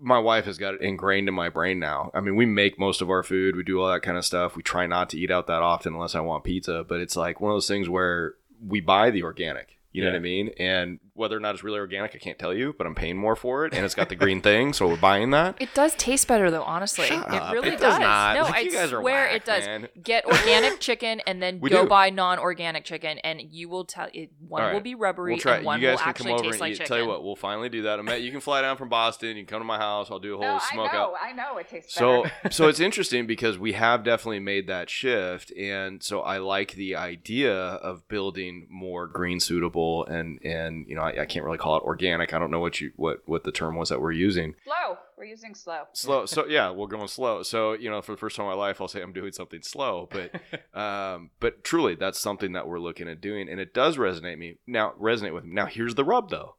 [0.00, 2.10] my wife has got it ingrained in my brain now.
[2.14, 4.56] I mean, we make most of our food, we do all that kind of stuff.
[4.56, 7.38] We try not to eat out that often unless I want pizza, but it's like
[7.38, 8.32] one of those things where
[8.66, 9.76] we buy the organic.
[9.92, 10.12] You know Yeah.
[10.14, 10.50] what I mean?
[10.58, 13.36] And whether or not it's really organic, I can't tell you, but I'm paying more
[13.36, 15.56] for it, and it's got the green thing, so we're buying that.
[15.60, 17.06] It does taste better though, honestly.
[17.06, 17.52] Shut it up.
[17.52, 18.34] really It does not.
[18.36, 19.64] No, Like, I you guys are swear whack, it does.
[19.66, 19.88] man.
[20.02, 21.88] Get organic chicken and then We go do.
[21.88, 24.30] buy non-organic chicken, and you will tell it.
[24.48, 24.74] One All right.
[24.74, 25.56] will be rubbery, We'll try.
[25.56, 26.74] and one you guys will can actually come over taste and like eat.
[26.76, 26.86] chicken.
[26.88, 28.02] Tell you what, we'll finally do that.
[28.02, 29.36] Met, you can fly down from Boston.
[29.36, 30.10] You can come to my house.
[30.10, 31.14] I'll do a whole No, I smoke know, out.
[31.20, 32.34] I know it tastes So better.
[32.50, 36.96] so it's interesting because we have definitely made that shift, and so I like the
[36.96, 41.76] idea of building more green suitable and and you know I, I can't really call
[41.76, 42.32] it organic.
[42.32, 44.54] I don't know what you what what the term was that we're using.
[44.64, 44.98] slow.
[45.16, 45.82] We're using slow.
[45.92, 46.24] Slow.
[46.26, 47.42] So yeah, we're going slow.
[47.42, 49.62] So you know, for the first time in my life, I'll say I'm doing something
[49.62, 50.32] slow, but
[50.78, 54.56] um, but truly, that's something that we're looking at doing, and it does resonate me
[54.66, 54.94] now.
[55.00, 55.52] Resonate with me.
[55.52, 56.54] Now, here's the rub, though.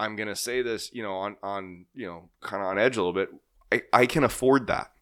[0.00, 3.00] I'm gonna say this, you know, on on you know, kind of on edge a
[3.00, 3.30] little bit.
[3.72, 4.92] I, I can afford that.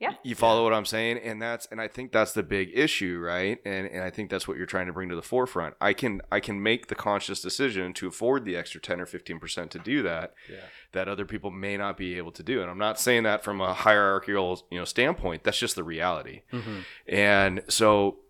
[0.00, 0.14] Yeah.
[0.22, 3.58] You follow what I'm saying, and that's and I think that's the big issue, right?
[3.66, 5.74] And and I think that's what you're trying to bring to the forefront.
[5.80, 9.38] I can I can make the conscious decision to afford the extra ten or fifteen
[9.38, 10.56] percent to do that Yeah.
[10.92, 12.62] that other people may not be able to do.
[12.62, 15.44] And I'm not saying that from a hierarchical, you know, standpoint.
[15.44, 16.42] That's just the reality.
[16.50, 16.84] Mhm.
[17.06, 18.20] And so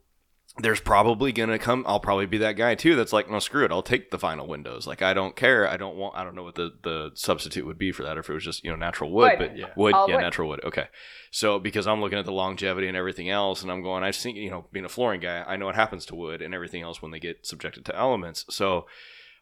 [0.58, 3.70] there's probably gonna come I'll probably be that guy too that's like, no, screw it,
[3.70, 4.86] I'll take the vinyl windows.
[4.86, 5.66] Like I don't care.
[5.68, 8.20] I don't want I don't know what the, the substitute would be for that, or
[8.20, 9.38] if it was just, you know, natural wood, Wood.
[9.38, 9.66] but Yeah.
[9.76, 10.20] wood, All yeah, wood.
[10.22, 10.60] natural wood.
[10.64, 10.86] Okay.
[11.30, 14.34] So because I'm looking at the longevity and everything else, and I'm going, I've seen,
[14.36, 17.00] you know, being a flooring guy, I know what happens to wood and everything else
[17.00, 18.44] when they get subjected to elements.
[18.50, 18.86] So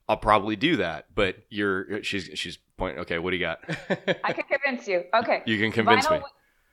[0.09, 1.07] I'll probably do that.
[1.15, 3.01] But you're she's she's pointing.
[3.01, 3.61] Okay, what do you got?
[4.25, 5.05] I can convince you.
[5.15, 5.43] Okay.
[5.47, 6.25] You can convince vinyl, me.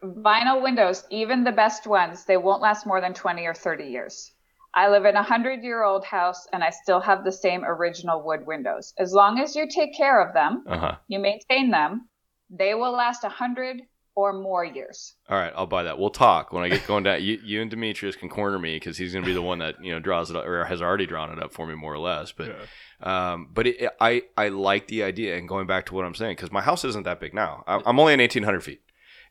[0.03, 4.31] Vinyl windows, even the best ones, they won't last more than 20 or 30 years.
[4.73, 8.21] I live in a 100 year old house and I still have the same original
[8.23, 8.93] wood windows.
[8.99, 10.95] As long as you take care of them, Uh huh.
[11.07, 12.09] you maintain them,
[12.49, 13.81] they will last a 100
[14.17, 15.15] or more years.
[15.29, 15.97] All right, I'll buy that.
[15.99, 17.21] We'll talk when I get going down.
[17.23, 19.75] You, you and Demetrius can corner me because he's going to be the one that
[19.83, 21.99] you know draws it up or has already drawn it up for me more or
[21.99, 22.31] less.
[22.31, 22.55] But
[23.01, 26.35] um, but it, I I like the idea and going back to what I'm saying
[26.37, 27.63] because my house isn't that big now.
[27.67, 28.81] I- I'm only in 1,800 feet,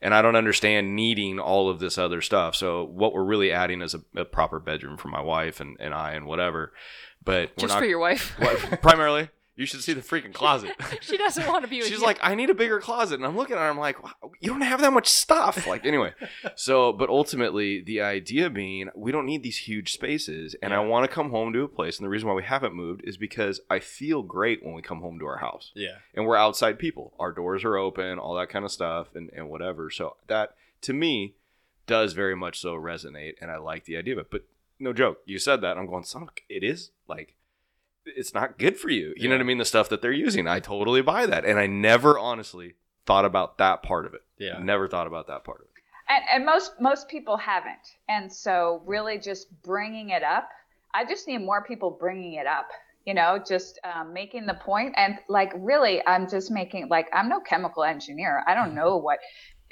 [0.05, 2.55] and I don't understand needing all of this other stuff.
[2.55, 5.95] So what we're really adding is a, a proper bedroom for my wife and, and
[5.95, 6.75] I and whatever.
[7.25, 8.37] But Just not, for your wife.
[8.83, 9.31] Primarily.
[9.57, 10.73] You should see the freaking closet.
[11.01, 12.05] she doesn't want to be with She's you.
[12.05, 13.15] like, I need a bigger closet.
[13.17, 15.67] And I'm looking at her, I'm like, wow, you don't have that much stuff.
[15.67, 16.13] Like, anyway.
[16.57, 20.55] So, but ultimately, the idea being, we don't need these huge spaces.
[20.63, 21.99] And I want to come home to a place.
[21.99, 25.01] And the reason why we haven't moved is because I feel great when we come
[25.01, 25.73] home to our house.
[25.75, 25.97] Yeah.
[26.15, 27.13] And we're outside people.
[27.19, 29.91] Our doors are open, all that kind of stuff, and, and whatever.
[29.91, 31.35] So, that to me
[31.87, 33.35] does very much so resonate.
[33.41, 34.31] And I like the idea of it.
[34.31, 34.45] But
[34.79, 35.77] no joke, you said that.
[35.77, 37.35] I'm going, son, it is like,
[38.07, 39.15] it's not good for you.
[39.17, 39.59] You know what I mean?
[39.59, 40.47] The stuff that they're using.
[40.47, 41.45] I totally buy that.
[41.45, 42.75] And I never honestly
[43.07, 44.23] thought about that part of it.
[44.39, 44.59] Yeah.
[44.59, 45.71] Never thought about that part of it.
[46.09, 50.49] and, and most most people haven't and so really just bringing it up
[50.95, 52.69] i just need more people bringing it up
[53.07, 57.29] you know just um, making the point and like really i'm just making like i'm
[57.29, 59.19] no chemical engineer i don't know what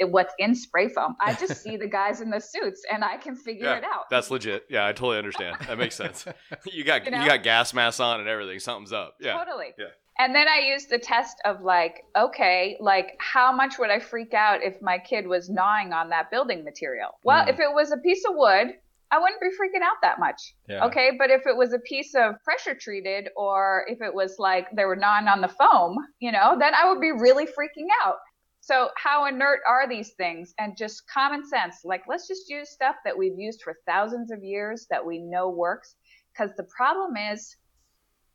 [0.01, 3.35] what's in spray foam i just see the guys in the suits and i can
[3.37, 4.65] figure Yeah, it out that's legit.
[4.69, 5.57] Yeah, I totally understand.
[5.67, 6.25] That makes sense.
[6.73, 8.59] you got You you, got gas masks on and everything.
[8.59, 9.15] Something's up.
[9.21, 9.39] Yeah.
[9.39, 9.69] Totally.
[9.79, 9.87] Yeah.
[10.19, 14.35] And then I used the test of like, okay, like how much would I freak
[14.35, 17.11] out if my kid was gnawing on that building material?
[17.25, 17.51] Well, Mm.
[17.51, 18.69] if it was a piece of wood,
[19.11, 20.55] I wouldn't be freaking out that much.
[20.69, 20.85] Yeah.
[20.87, 21.13] Okay.
[21.19, 24.85] But if it was a piece of pressure treated or if it was like they
[24.85, 28.17] were gnawing on the foam, you know, then I would be really freaking out.
[28.65, 30.55] So how inert are these things?
[30.57, 34.45] And just common sense, like let's just use stuff that we've used for thousands of
[34.45, 35.97] years that we know works.
[36.33, 37.57] Because the problem is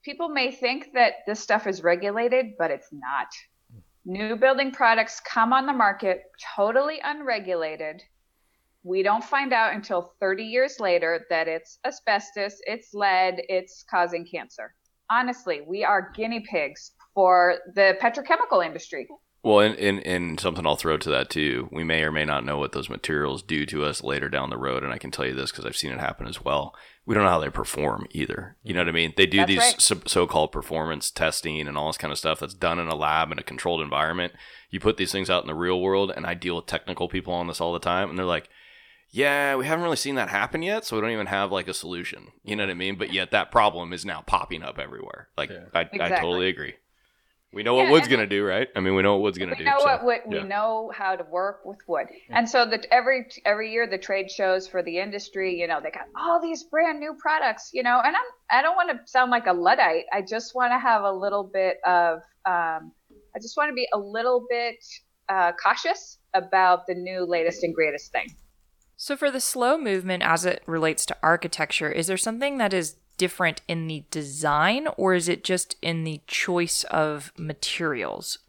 [0.03, 3.28] people may think that this stuff is regulated, but it's not.
[4.03, 6.23] New building products come on the market
[6.57, 8.03] totally unregulated.
[8.84, 14.28] We don't find out until 30 years later that it's asbestos, it's lead, it's causing
[14.30, 14.73] cancer.
[15.09, 19.07] Honestly, we are guinea pigs for the petrochemical industry.
[19.48, 21.70] Well, and, and, and something I'll throw to that too.
[21.72, 24.58] We may or may not know what those materials do to us later down the
[24.58, 26.76] road, and I can tell you this because I've seen it happen as well.
[27.06, 28.58] We don't know how they perform either.
[28.64, 29.14] You know what I mean?
[29.16, 29.82] They do That's these right.
[29.82, 33.32] so- so-called performance testing and all this kind of stuff that's done in a lab
[33.32, 34.34] in a controlled environment.
[34.70, 37.34] You put these things out in the real world, and I deal with technical people
[37.34, 38.50] on this all the time, and they're like,
[39.12, 41.74] "Yeah, we haven't really seen that happen yet, so we don't even have like a
[41.74, 42.98] solution." You know what I mean?
[42.98, 45.30] But yet that problem is now popping up everywhere.
[45.38, 46.18] Like I, I Exactly.
[46.18, 46.74] totally agree.
[47.58, 48.68] We know what wood's gonna do, right?
[48.76, 49.64] I mean, we know what wood's gonna we do.
[49.64, 53.26] know so, what, what we know how to work with wood and so that every
[53.45, 56.99] every year the trade shows for the industry you know they got all these brand
[56.99, 60.22] new products you know and i'm i don't want to sound like a luddite i
[60.22, 62.91] just want to have a little bit of um,
[63.36, 64.76] i just want to be a little bit
[65.30, 68.28] uh, cautious about the new latest and greatest thing
[68.97, 72.97] So, for the slow movement as it relates to architecture, is there something that is
[73.18, 78.39] different in the design or is it just in the choice of materials?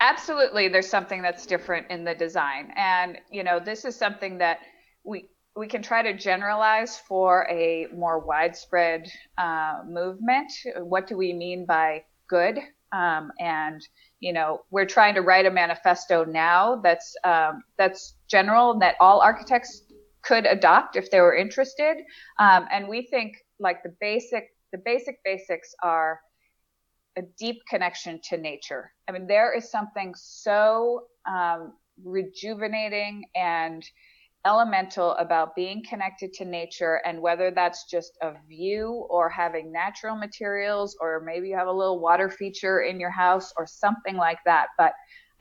[0.00, 2.72] absolutely there's something that's different in the design.
[2.76, 4.60] And you know this is something that
[5.04, 10.50] we we can try to generalize for a more widespread uh, movement.
[10.78, 12.58] What do we mean by good?
[12.92, 13.80] Um, and
[14.18, 18.96] you know we're trying to write a manifesto now that's um, that's general and that
[19.00, 19.82] all architects
[20.22, 21.98] could adopt if they were interested.
[22.38, 26.20] Um, and we think like the basic the basic basics are
[27.16, 28.92] a deep connection to nature.
[29.08, 33.84] I mean, there is something so um, rejuvenating and
[34.46, 40.16] elemental about being connected to nature, and whether that's just a view or having natural
[40.16, 44.38] materials, or maybe you have a little water feature in your house or something like
[44.46, 44.68] that.
[44.78, 44.92] But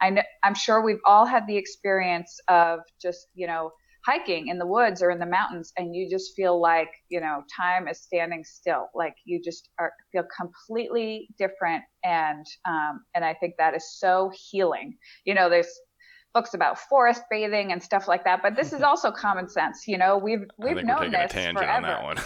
[0.01, 3.71] I know, I'm sure we've all had the experience of just, you know,
[4.05, 7.43] hiking in the woods or in the mountains and you just feel like you know
[7.55, 13.33] time is standing still like you just are feel completely different and um, and i
[13.33, 15.79] think that is so healing you know there's
[16.33, 19.97] books about forest bathing and stuff like that but this is also common sense you
[19.97, 22.17] know we've we've think we're known taking a this tangent forever on that one.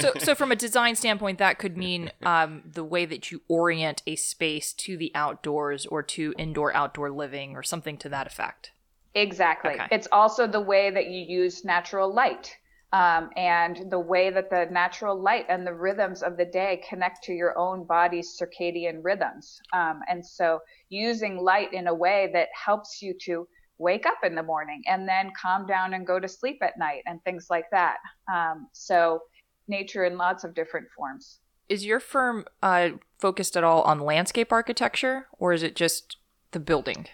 [0.00, 4.02] so, so from a design standpoint, that could mean um, the way that you orient
[4.06, 8.72] a space to the outdoors or to indoor outdoor living or something to that effect.
[9.14, 9.74] Exactly.
[9.74, 9.86] Okay.
[9.90, 12.56] It's also the way that you use natural light
[12.92, 17.24] um, and the way that the natural light and the rhythms of the day connect
[17.24, 19.60] to your own body's circadian rhythms.
[19.72, 23.48] Um, and so using light in a way that helps you to
[23.78, 27.02] wake up in the morning and then calm down and go to sleep at night
[27.06, 27.96] and things like that.
[28.32, 29.20] Um, so
[29.66, 31.40] nature in lots of different forms.
[31.68, 36.18] Is your firm uh, focused at all on landscape architecture or is it just
[36.52, 37.06] the building?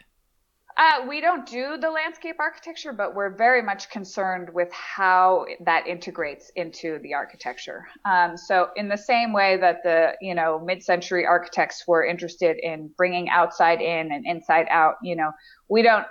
[0.80, 5.86] Uh, we don't do the landscape architecture, but we're very much concerned with how that
[5.86, 7.86] integrates into the architecture.
[8.06, 12.90] Um, so, in the same way that the you know mid-century architects were interested in
[12.96, 15.32] bringing outside in and inside out, you know,
[15.68, 16.06] we don't.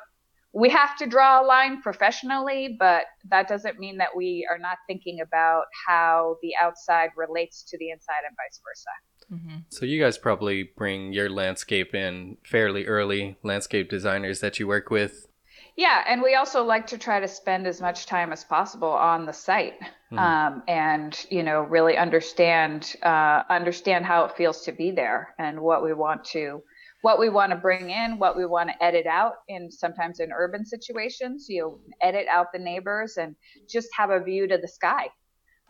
[0.53, 4.77] We have to draw a line professionally, but that doesn't mean that we are not
[4.85, 8.89] thinking about how the outside relates to the inside and vice versa.
[9.69, 14.89] So you guys probably bring your landscape in fairly early, landscape designers that you work
[14.89, 15.27] with.
[15.75, 19.25] Yeah, and we also like to try to spend as much time as possible on
[19.25, 19.75] the site,
[20.17, 25.61] um, and you know, really understand uh, understand how it feels to be there and
[25.61, 26.61] what we want to
[27.01, 29.35] what we want to bring in, what we want to edit out.
[29.47, 33.35] In sometimes in urban situations, you edit out the neighbors and
[33.69, 35.07] just have a view to the sky.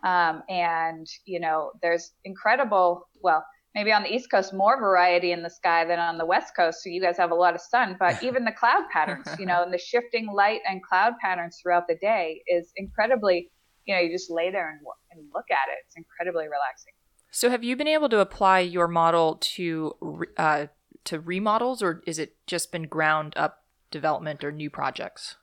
[0.04, 3.44] Um, and you know, there's incredible well.
[3.72, 6.82] Maybe on the East Coast, more variety in the sky than on the West Coast.
[6.82, 9.62] So you guys have a lot of sun, but even the cloud patterns, you know,
[9.62, 13.48] and the shifting light and cloud patterns throughout the day is incredibly,
[13.84, 14.80] you know, you just lay there and,
[15.12, 15.78] and look at it.
[15.86, 16.94] It's incredibly relaxing.
[17.30, 19.94] So, have you been able to apply your model to
[20.36, 20.66] uh,
[21.04, 25.36] to remodels, or is it just been ground up development or new projects?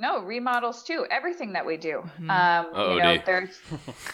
[0.00, 1.06] No, remodels too.
[1.10, 2.02] Everything that we do.
[2.18, 2.30] Mhm.
[2.30, 3.22] Um, Uh-oh, you know, D.
[3.26, 3.60] there's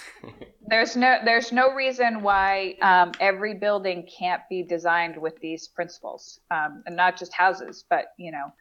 [0.67, 6.41] there's no there's no reason why um, every building can't be designed with these principles,
[6.51, 8.53] um, and not just houses, but you know,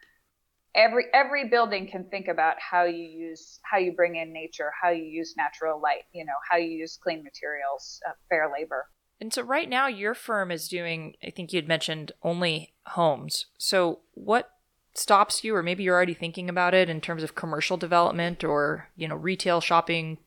[0.76, 4.89] every every building can think about how you use how you bring in nature, how
[4.89, 8.86] you use natural light, you know, how you use clean materials, uh, fair labor.
[9.19, 13.45] And so, right now, your firm is doing, I think you'd mentioned only homes.
[13.57, 14.49] So, what
[14.98, 18.89] stops you, or maybe you're already thinking about it in terms of commercial development or,
[18.96, 20.18] you know, retail shopping,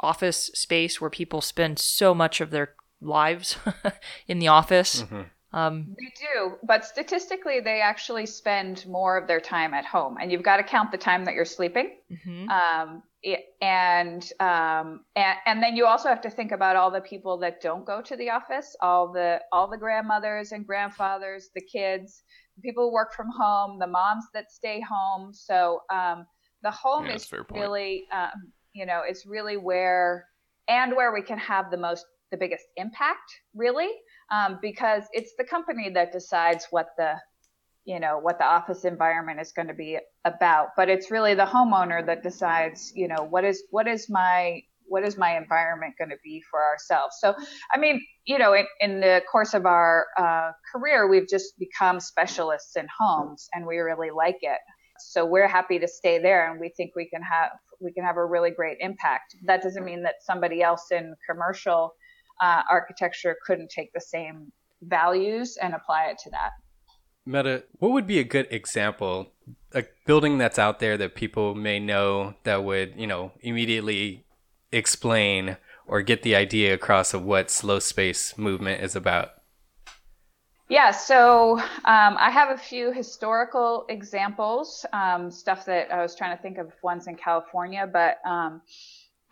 [0.00, 3.56] office space where people spend so much of their lives
[4.26, 5.04] in the office?
[5.52, 10.30] Um, They do, but statistically, they actually spend more of their time at home, and
[10.30, 11.96] you've got to count the time that you're sleeping.
[12.10, 12.48] mhm.
[12.48, 13.02] Um,
[13.60, 17.60] and, um, and and then you also have to think about all the people that
[17.60, 22.49] don't go to the office, all the all the grandmothers and grandfathers, the kids, the
[22.60, 25.32] people who work from home, the moms that stay home.
[25.32, 26.26] So um,
[26.62, 27.60] the home Yeah, is a fair point.
[27.62, 30.26] really, um, you know, it's really where
[30.68, 33.90] and where we can have the most the biggest impact, really,
[34.32, 37.14] um, because it's the company that decides what the
[37.84, 41.46] you know what the office environment is going to be about but it's really the
[41.46, 44.60] homeowner that decides you know what is what is my
[44.90, 47.16] what is my environment going to be for ourselves?
[47.20, 47.34] So
[47.72, 52.00] i mean you know in, in the course of our uh, career we've just become
[52.00, 54.60] specialists in homes and we really like it.
[54.98, 58.16] So we're happy to stay there and we think we can have we can have
[58.16, 59.36] a really great impact.
[59.46, 61.94] That doesn't mean that somebody else in commercial
[62.40, 66.50] uh, architecture couldn't take the same values and apply it to that.
[67.26, 69.32] Mette, what would be a good example,
[69.72, 74.24] a building that's out there that people may know that would, you know, immediately
[74.72, 75.56] explain
[75.86, 79.30] or get the idea across of what slow space movement is about?
[80.68, 86.36] Yeah, so um, I have a few historical examples, um, stuff that I was trying
[86.36, 88.62] to think of ones in California, but um,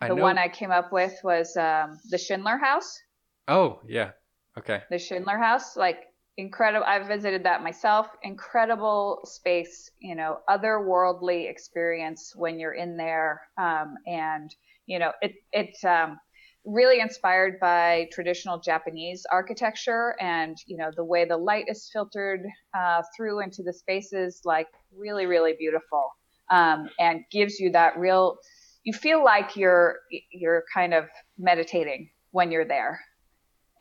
[0.01, 2.99] the know- one I came up with was um, the Schindler House.
[3.47, 4.11] Oh, yeah.
[4.57, 4.81] Okay.
[4.89, 6.85] The Schindler House, like incredible.
[6.85, 8.07] I visited that myself.
[8.23, 14.53] Incredible space, you know, otherworldly experience when you're in there, um, and
[14.89, 16.19] you know, it it um,
[16.65, 22.41] really inspired by traditional Japanese architecture and you know the way the light is filtered
[22.77, 24.67] uh, through into the spaces, like
[25.05, 26.03] really really beautiful,
[26.51, 28.37] um, and gives you that real.
[28.83, 29.97] You feel like you're
[30.31, 31.05] you're kind of
[31.37, 32.99] meditating when you're there.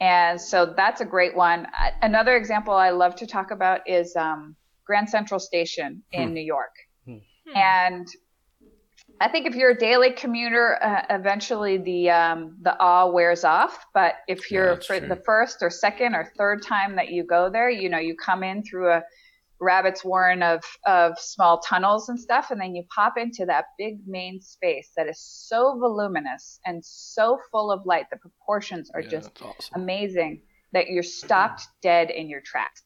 [0.01, 1.67] And so that's a great one.
[2.03, 4.55] Another example I love to talk about is um,
[4.87, 6.35] Grand Central Station in Hmm.
[6.35, 6.75] New York.
[7.05, 7.19] Hmm.
[7.57, 8.07] And
[9.21, 13.85] I think if you're a daily commuter, uh, eventually the um, the awe wears off.
[13.93, 15.01] But if you're true.
[15.01, 18.43] the first or second or third time that you go there, you know you come
[18.43, 19.03] in through a
[19.61, 23.99] rabbit's warren of of small tunnels and stuff, and then you pop into that big
[24.07, 28.07] main space that is so voluminous and so full of light.
[28.11, 29.83] The proportions are Yeah, just awesome.
[29.83, 30.43] amazing
[30.73, 32.83] that you're stopped dead in your tracks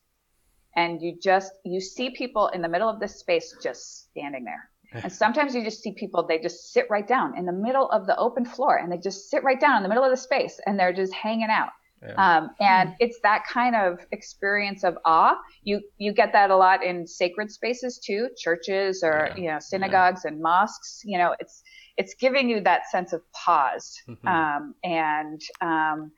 [0.77, 4.71] and you just you see people in the middle of this space just standing there
[5.03, 8.07] and sometimes you just see people they just sit right down in the middle of
[8.07, 10.61] the open floor and they just sit right down in the middle of the space
[10.67, 11.71] and they're just hanging out
[12.03, 12.15] Yeah.
[12.25, 16.85] um, and it's that kind of experience of awe you you get that a lot
[16.85, 19.43] in sacred spaces too churches or Yeah.
[19.43, 21.63] you know synagogues and mosques you know it's
[21.97, 24.27] it's giving you that sense of pause Mhm.
[24.35, 26.11] um, and um,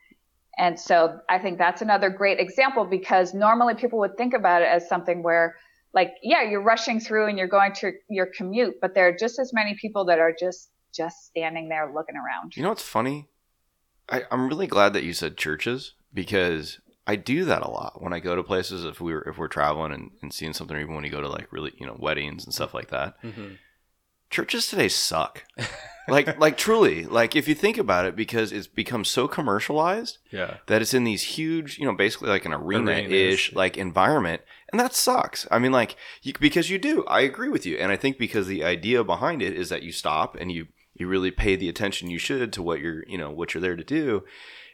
[0.57, 4.69] and so I think that's another great example because normally people would think about it
[4.69, 5.55] as something where,
[5.95, 9.39] like, yeah, you're rushing through and you're going to your commute, but there are just
[9.39, 12.55] as many people that are just just standing there looking around.
[12.55, 13.27] You know what's funny?
[14.09, 18.13] I, I'm really glad that you said churches because I do that a lot when
[18.13, 18.85] I go to places.
[18.85, 21.29] If we're if we're traveling and, and seeing something, or even when you go to
[21.29, 23.15] like really you know weddings and stuff like that.
[23.21, 23.53] hmm
[24.29, 25.43] Churches today suck.
[26.07, 30.57] like like truly, like if you think about it, because it's become so commercialized Yeah.
[30.67, 33.55] that it's in these huge, you know, basically like an arena ish Arenas.
[33.55, 35.47] like environment, and that sucks.
[35.51, 37.05] I mean, like you, because you do.
[37.05, 39.91] I agree with you, and I think because the idea behind it is that you
[39.91, 43.31] stop and you you really pay the attention you should to what you're you know
[43.31, 44.23] what you're there to do.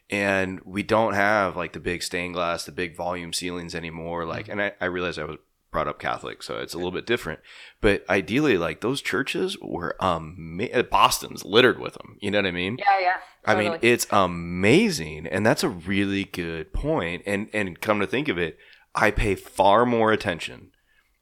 [0.10, 4.26] And we don't have like the big stained glass, the big volume ceilings anymore.
[4.26, 4.52] Like, mm.
[4.52, 5.38] and I, I realize I was
[5.72, 7.40] brought up Catholic, so it's a little bit different.
[7.80, 10.60] But ideally, like those churches were um
[10.90, 12.18] Boston's littered with them.
[12.20, 12.78] You know what I mean?
[12.80, 13.16] Yeah, yeah.
[13.46, 17.24] I mean, it's amazing, and that's a really good point.
[17.26, 18.58] And and come to think of it,
[18.94, 20.72] I pay far more attention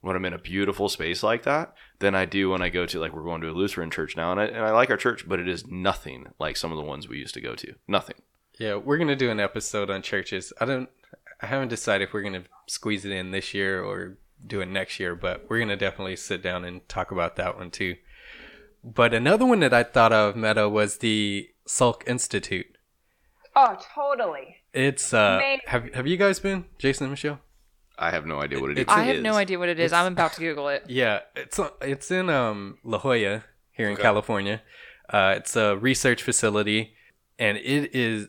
[0.02, 3.00] when I'm in a beautiful space like that than I do when I go to
[3.00, 5.28] like we're going to a Lutheran church now, and I and I like our church,
[5.28, 7.76] but it is nothing like some of the ones we used to go to.
[7.88, 8.16] Nothing.
[8.58, 10.52] Yeah, we're gonna do an episode on churches.
[10.60, 10.90] I don't,
[11.42, 15.00] I haven't decided if we're gonna squeeze it in this year or do it next
[15.00, 17.96] year, but we're gonna definitely sit down and talk about that one too.
[18.84, 22.78] But another one that I thought of, Mette, was the Salk Institute.
[23.56, 24.58] oh, totally.
[24.74, 25.60] It's uh, Amazing.
[25.68, 27.40] have have you guys been, Jason and Michelle?
[27.98, 28.86] I have no idea what it is.
[28.88, 29.92] I have no idea what it is.
[29.92, 30.86] I'm about to Google it.
[30.88, 34.02] Yeah, it's it's in um La Jolla here in Okay.
[34.02, 34.62] California.
[35.10, 36.94] Uh, it's a research facility,
[37.38, 38.28] and it is.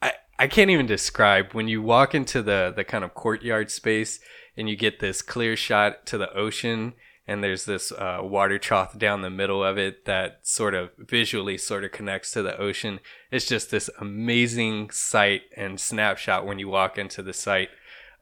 [0.00, 4.20] I I can't even describe when you walk into the the kind of courtyard space
[4.56, 6.94] and you get this clear shot to the ocean,
[7.26, 11.56] and there's this uh, water trough down the middle of it that sort of visually
[11.58, 13.00] sort of connects to the ocean.
[13.30, 17.70] It's just this amazing sight and snapshot when you walk into the site.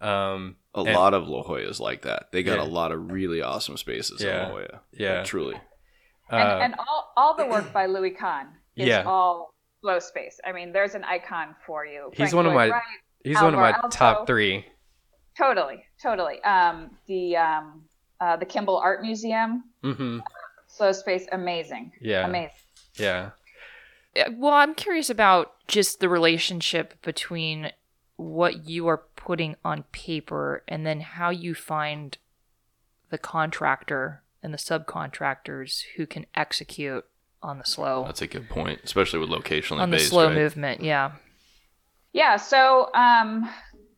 [0.01, 2.33] Um, A and- lot of La Jolla is like that.
[2.33, 2.65] They got Yeah.
[2.65, 4.47] a lot of really awesome spaces Yeah.
[4.47, 4.81] in La Jolla.
[4.93, 5.17] Yeah.
[5.19, 5.55] Like, truly.
[6.31, 9.03] uh, and, and all, all the work by Louis Kahn is Yeah.
[9.05, 10.41] all slow space.
[10.47, 12.09] I mean, there's an icon for you.
[12.11, 12.83] He's Frank one of my Wright,
[13.25, 14.65] he's one of my Alvar top three.
[15.37, 16.43] Totally, totally.
[16.45, 17.85] Um, the um,
[18.21, 20.19] uh, the Kimbell Art Museum, Mm-hmm.
[20.67, 21.93] slow space, amazing.
[22.01, 22.27] Yeah.
[22.27, 22.57] amazing.
[22.97, 23.31] Yeah.
[24.33, 27.73] Well, I'm curious about just the relationship between
[28.17, 32.19] what you are putting on paper and then how you find
[33.09, 37.05] the contractor and the subcontractors who can execute
[37.43, 40.35] on the slow That's a good point, especially with locationally on the slow right?
[40.35, 40.83] movement.
[40.83, 41.13] Yeah.
[42.13, 43.49] Yeah, so um,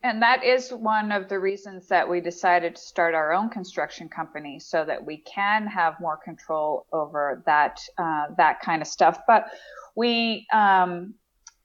[0.04, 4.06] and that is one of the reasons that we decided to start our own construction
[4.06, 9.20] company so that we can have more control over that uh, that kind of stuff.
[9.26, 9.46] But
[9.96, 11.14] we um,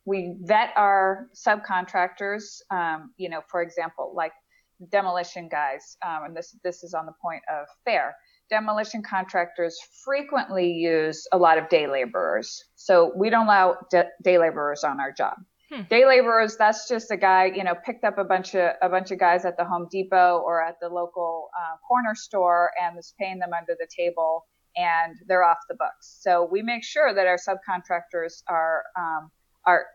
[0.05, 2.61] we vet our subcontractors.
[2.71, 4.31] Um, you know, for example, like
[4.89, 8.15] demolition guys, um, and this this is on the point of fair.
[8.49, 14.37] Demolition contractors frequently use a lot of day laborers, so we don't allow de- day
[14.37, 15.35] laborers on our job
[15.89, 19.11] day laborers that's just a guy you know picked up a bunch of a bunch
[19.11, 23.13] of guys at the home depot or at the local uh, corner store and was
[23.20, 24.45] paying them under the table
[24.78, 26.20] and they're off the books.
[26.22, 29.32] So we make sure that our subcontractors are um,
[29.65, 29.86] are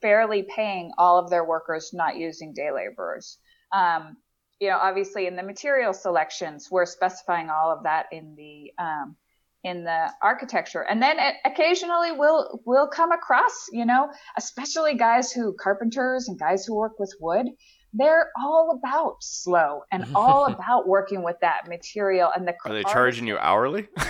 [0.00, 3.38] fairly paying all of their workers not using day laborers.
[3.72, 4.16] Um,
[4.60, 9.16] you know obviously in the material selections we're specifying all of that in the um,
[9.66, 10.82] in the architecture.
[10.82, 14.08] And then occasionally we'll we'll come across you know
[14.38, 17.48] especially guys who carpenters and guys who work with wood
[17.92, 22.84] they're all about slow and all about working with that material and the Are they
[22.84, 23.88] charging you hourly?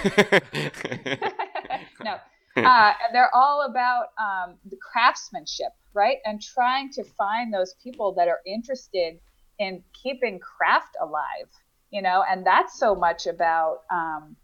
[2.04, 2.16] no.
[2.56, 6.18] Uh, they're all about um, the craftsmanship right?
[6.26, 9.18] And trying to find those people that are interested
[9.58, 11.48] in keeping craft alive
[11.90, 12.24] you know?
[12.28, 14.36] And that's so much about um,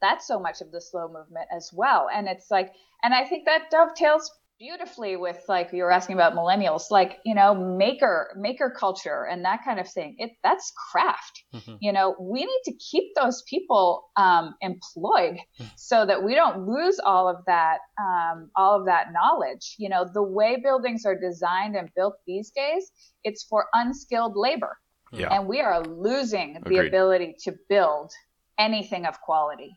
[0.00, 2.08] that's so much of the slow movement as well.
[2.14, 2.72] And it's like
[3.02, 7.34] and i think that dovetails beautifully with like you were asking about millennials like you
[7.34, 10.16] know maker maker culture and that kind of thing.
[10.18, 11.42] It that's craft.
[11.80, 15.36] You know we need to keep those people um, employed
[15.76, 19.74] so that we don't lose all of that um, all of that knowledge.
[19.78, 22.90] You know the way buildings are designed and built these days
[23.24, 24.76] it's for unskilled labor.
[25.12, 25.32] Yeah.
[25.32, 26.88] and we are losing the Agreed.
[26.88, 28.10] ability to build
[28.58, 29.70] anything of quality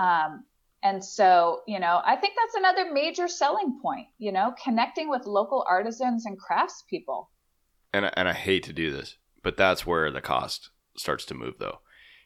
[0.00, 0.44] um,
[0.82, 5.26] and so you know i think that's another major selling point you know connecting with
[5.26, 7.26] local artisans and craftspeople
[7.92, 11.34] and I, and I hate to do this, but that's where the cost starts to
[11.34, 11.80] move, though.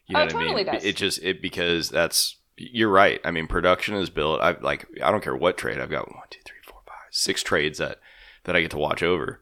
[0.07, 0.73] You know Oh, what totally I mean?
[0.73, 0.85] does.
[0.85, 3.19] It just it because that's you're right.
[3.25, 4.41] I mean, production is built.
[4.41, 7.41] I like I don't care what trade I've got one, two, three, four, five, six
[7.41, 7.99] trades that
[8.43, 9.41] that I get to watch over.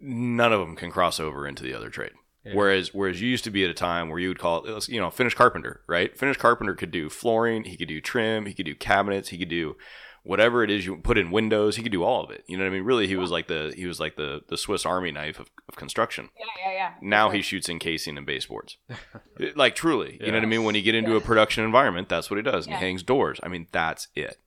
[0.00, 2.12] None of them can cross over into the other trade.
[2.44, 2.54] Yeah.
[2.54, 5.00] Whereas, whereas you used to be at a time where you would call it, you
[5.00, 6.16] know, finished carpenter, right?
[6.16, 9.48] Finished carpenter could do flooring, he could do trim, he could do cabinets, he could
[9.48, 9.76] do
[10.24, 11.76] whatever it is you put in windows.
[11.76, 12.44] He could do all of it.
[12.46, 12.84] You know what I mean?
[12.84, 15.76] Really, he was like the he was like the the Swiss Army knife of, of
[15.76, 16.30] construction.
[16.38, 18.78] yeah yeah yeah Now he shoots encasing and baseboards.
[19.54, 20.64] like truly, you know what I mean?
[20.64, 22.64] When you get into a production environment, that's what he does.
[22.66, 22.78] And Yeah.
[22.80, 23.38] he hangs doors.
[23.42, 24.38] I mean, that's it.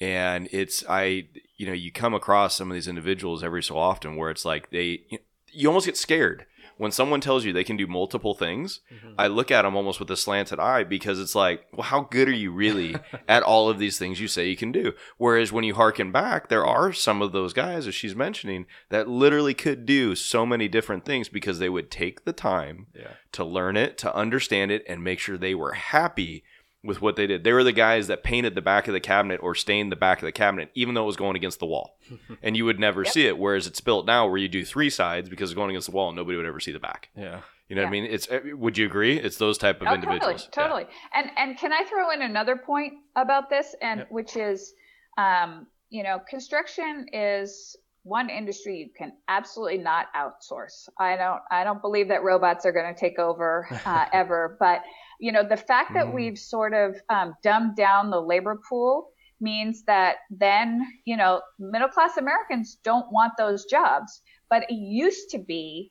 [0.00, 4.16] And it's I you know you come across some of these individuals every so often
[4.16, 5.04] where it's like they
[5.52, 6.44] you almost get scared
[6.76, 9.14] when someone tells you they can do multiple things, mm-hmm.
[9.18, 12.28] I look at them almost with a slanted eye because it's like, well, how good
[12.28, 12.96] are you really
[13.28, 14.92] at all of these things you say you can do?
[15.16, 19.08] Whereas when you harken back, there are some of those guys, as she's mentioning, that
[19.08, 23.12] literally could do so many different things because they would take the time Yeah.
[23.32, 26.44] to learn it, to understand it, and make sure they were happy
[26.84, 27.42] with what they did.
[27.42, 30.18] They were the guys that painted the back of the cabinet or stained the back
[30.18, 31.96] of the cabinet, even though it was going against the wall.
[32.42, 33.38] and you would never see it.
[33.38, 36.08] Whereas it's built now where you do three sides because it's going against the wall
[36.08, 37.08] and nobody would ever see the back.
[37.16, 37.40] Yeah.
[37.68, 38.04] You know what I mean?
[38.04, 39.18] It's uh, would you agree?
[39.18, 40.48] It's those type of oh, individuals.
[40.52, 40.96] Totally, totally.
[41.14, 44.74] And and can I throw in another point about this, and which is,
[45.16, 50.90] um, you know, construction is one industry you can absolutely not outsource.
[50.98, 54.82] I don't I don't believe that robots are going to take over uh, ever, but
[55.20, 59.10] you know, the fact that we've sort of um, dumbed down the labor pool
[59.40, 65.30] means that then you know middle class Americans don't want those jobs, but it used
[65.30, 65.90] to be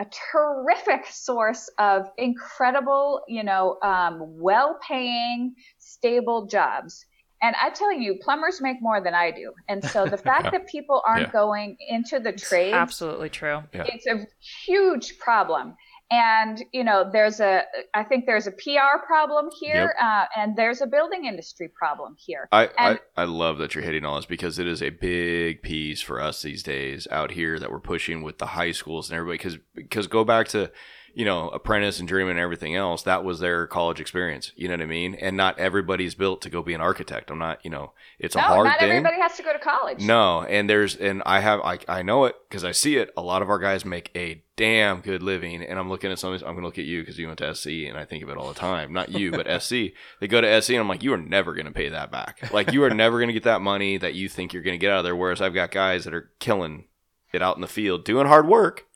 [0.00, 7.06] a terrific source of incredible, you know, um, well-paying, stable jobs.
[7.42, 9.52] And I tell you, plumbers make more than I do.
[9.68, 10.58] And so the fact Yeah.
[10.58, 11.32] that people aren't Yeah.
[11.32, 13.62] going into the trades, Absolutely true.
[13.72, 14.26] it's a
[14.66, 15.76] huge problem.
[16.10, 17.62] And you know, there's a,
[17.94, 22.48] I think there's a PR problem here, uh, and there's a building industry problem here.
[22.52, 25.62] I, and I, I love that you're hitting all this because it is a big
[25.62, 29.16] piece for us these days out here that we're pushing with the high schools and
[29.18, 29.38] everybody.
[29.38, 30.70] Because because go back to
[31.14, 34.52] you know apprentice and dream and everything else that was their college experience.
[34.56, 35.14] You know what I mean?
[35.14, 37.30] And not everybody's built to go be an architect.
[37.30, 37.64] I'm not.
[37.64, 38.90] You know, it's a hard not thing.
[38.90, 40.00] everybody has to go to college.
[40.00, 43.12] No, and there's and I have I, I know it because I see it.
[43.16, 46.32] A lot of our guys make a damn good living, and I'm looking at some.
[46.32, 48.22] of these- I'm gonna look at you because you went to SC, and I think
[48.22, 48.92] of it all the time.
[48.92, 49.74] Not you, but SC.
[50.20, 52.52] They go to SC, and I'm like, you are never gonna pay that back.
[52.52, 54.98] Like you are never gonna get that money that you think you're gonna get out
[54.98, 55.16] of there.
[55.16, 56.84] Whereas I've got guys that are killing
[57.32, 58.86] it out in the field, doing hard work.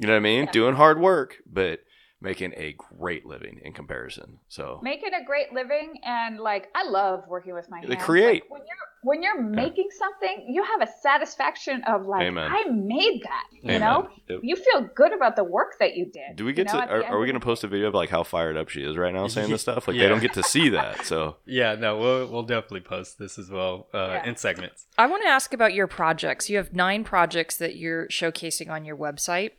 [0.00, 0.46] You know what I mean?
[0.52, 1.80] Doing hard work, but
[2.22, 4.38] making a great living in comparison.
[4.48, 8.04] So making a great living and like I love working with my They hands.
[8.04, 8.42] create.
[8.42, 12.50] Like, when you're when you're making something, you have a satisfaction of like Amen.
[12.52, 13.44] I made that.
[13.52, 13.80] You Amen.
[13.80, 14.40] know, Yep.
[14.42, 16.36] you feel good about the work that you did.
[16.36, 16.92] Do we get you know, to?
[16.92, 18.98] Are, are we going to post a video of like how fired up she is
[18.98, 19.88] right now saying this stuff?
[19.88, 20.02] Like Yeah.
[20.02, 21.06] they don't get to see that.
[21.06, 24.28] So Yeah, no, we'll we'll definitely post this as well uh, Yeah.
[24.28, 24.84] in segments.
[24.98, 26.50] I want to ask about your projects.
[26.50, 29.52] You have nine projects that you're showcasing on your website.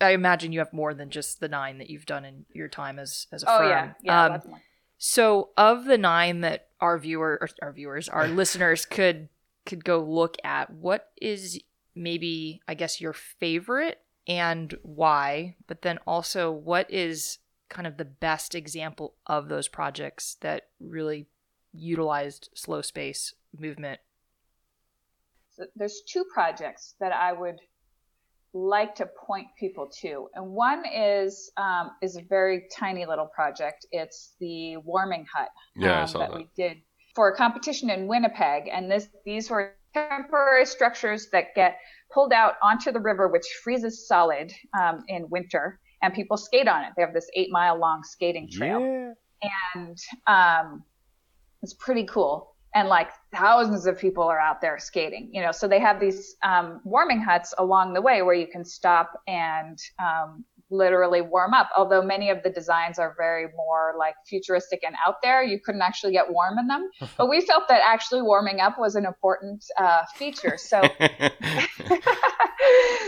[0.00, 2.98] I imagine you have more than just the nine that you've done in your time
[2.98, 3.68] as as a Oh, firm.
[3.70, 3.92] yeah.
[4.02, 4.62] Yeah, Um, lots more.
[4.98, 9.28] so, of the nine that our viewer, or our viewers, our listeners could
[9.64, 11.60] could go look at, what is
[11.94, 15.56] maybe I guess your favorite and why?
[15.66, 17.38] But then also, what is
[17.68, 21.26] kind of the best example of those projects that really
[21.72, 24.00] utilized slow space movement
[25.50, 27.56] So there's two projects that I would
[28.56, 33.86] like to point people to, and one is um, is a very tiny little project.
[33.92, 36.38] It's the warming hut Yeah, I um, saw that that.
[36.38, 36.78] we did
[37.14, 41.78] for a competition in Winnipeg, and this these were temporary structures that get
[42.12, 46.82] pulled out onto the river, which freezes solid um, in winter, and people skate on
[46.84, 46.92] it.
[46.96, 49.14] They have this eight mile long skating trail,
[49.74, 50.82] and um,
[51.62, 52.55] it's pretty cool.
[52.76, 55.50] And like thousands of people are out there skating, you know.
[55.50, 59.78] So they have these um, warming huts along the way where you can stop and
[59.98, 61.70] um, literally warm up.
[61.74, 65.80] Although many of the designs are very more like futuristic and out there, you couldn't
[65.80, 66.90] actually get warm in them.
[67.16, 70.58] but we felt that actually warming up was an important uh, feature.
[70.58, 70.82] So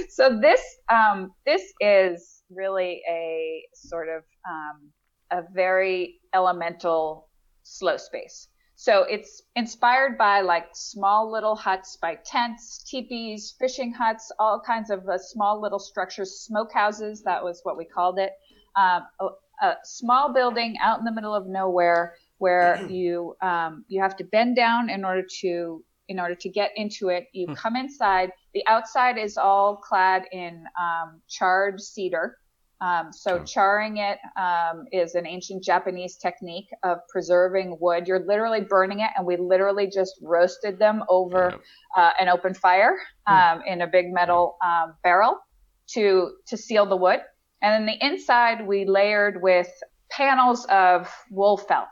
[0.09, 4.91] so this um, this is really a sort of um,
[5.31, 7.29] a very elemental
[7.65, 8.49] slow space.
[8.81, 14.91] So it's inspired by like small little huts, by tents, teepees, fishing huts, all kinds
[14.91, 17.25] of uh, small little structures, smokehouses.
[17.25, 18.31] That was what we called it.
[18.77, 19.27] Um, a,
[19.67, 24.25] a small building out in the middle of nowhere where you um, you have to
[24.25, 27.27] bend down in order to in order to get into it.
[27.33, 28.31] You come inside.
[28.55, 32.39] The outside is all clad in um, charred cedar.
[32.81, 38.07] Um, so charring it um, is an ancient Japanese technique of preserving wood.
[38.07, 41.55] You're literally burning it, and we literally just roasted them over
[41.97, 45.39] uh, an open fire um, in a big metal um, barrel
[45.89, 47.21] to to seal the wood.
[47.63, 49.69] And then the inside we layered with
[50.11, 51.89] panels of wool felt.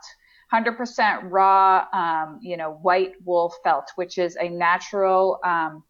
[0.53, 5.83] 100% raw, um, you know, white wool felt, which is a natural, um,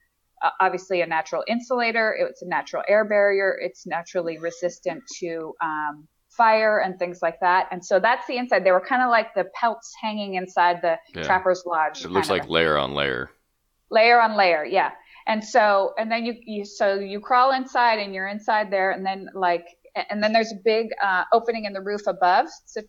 [0.43, 2.15] uh, obviously a natural insulator.
[2.19, 3.57] It's a natural air barrier.
[3.61, 7.67] It's naturally resistant to um, fire and things like that.
[7.71, 8.63] And so that's the inside.
[8.63, 11.23] They were kind of like the pelts hanging inside the Yeah.
[11.23, 12.03] trapper's lodge.
[12.05, 13.29] It looks like layer on layer.
[13.89, 14.91] layer on layer yeah
[15.27, 19.05] and so and then you, you so you crawl inside and you're inside there and
[19.05, 19.65] then like
[20.09, 22.81] and then there's a big uh, opening in the roof above so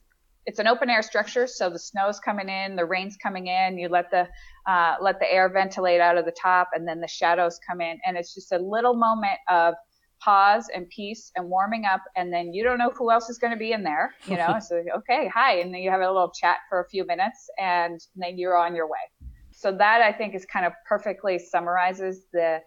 [0.49, 3.89] it's an open air structure so the snow's coming in the rain's coming in you
[3.89, 4.27] let the
[4.67, 7.99] uh, let the air ventilate out of the top and then the shadows come in
[8.07, 9.75] and it's just a little moment of
[10.21, 13.53] pause and peace and warming up and then you don't know who else is going
[13.53, 16.33] to be in there you know so okay hi and then you have a little
[16.41, 19.05] chat for a few minutes and then you're on your way
[19.53, 22.61] so that I think is kind of perfectly summarizes the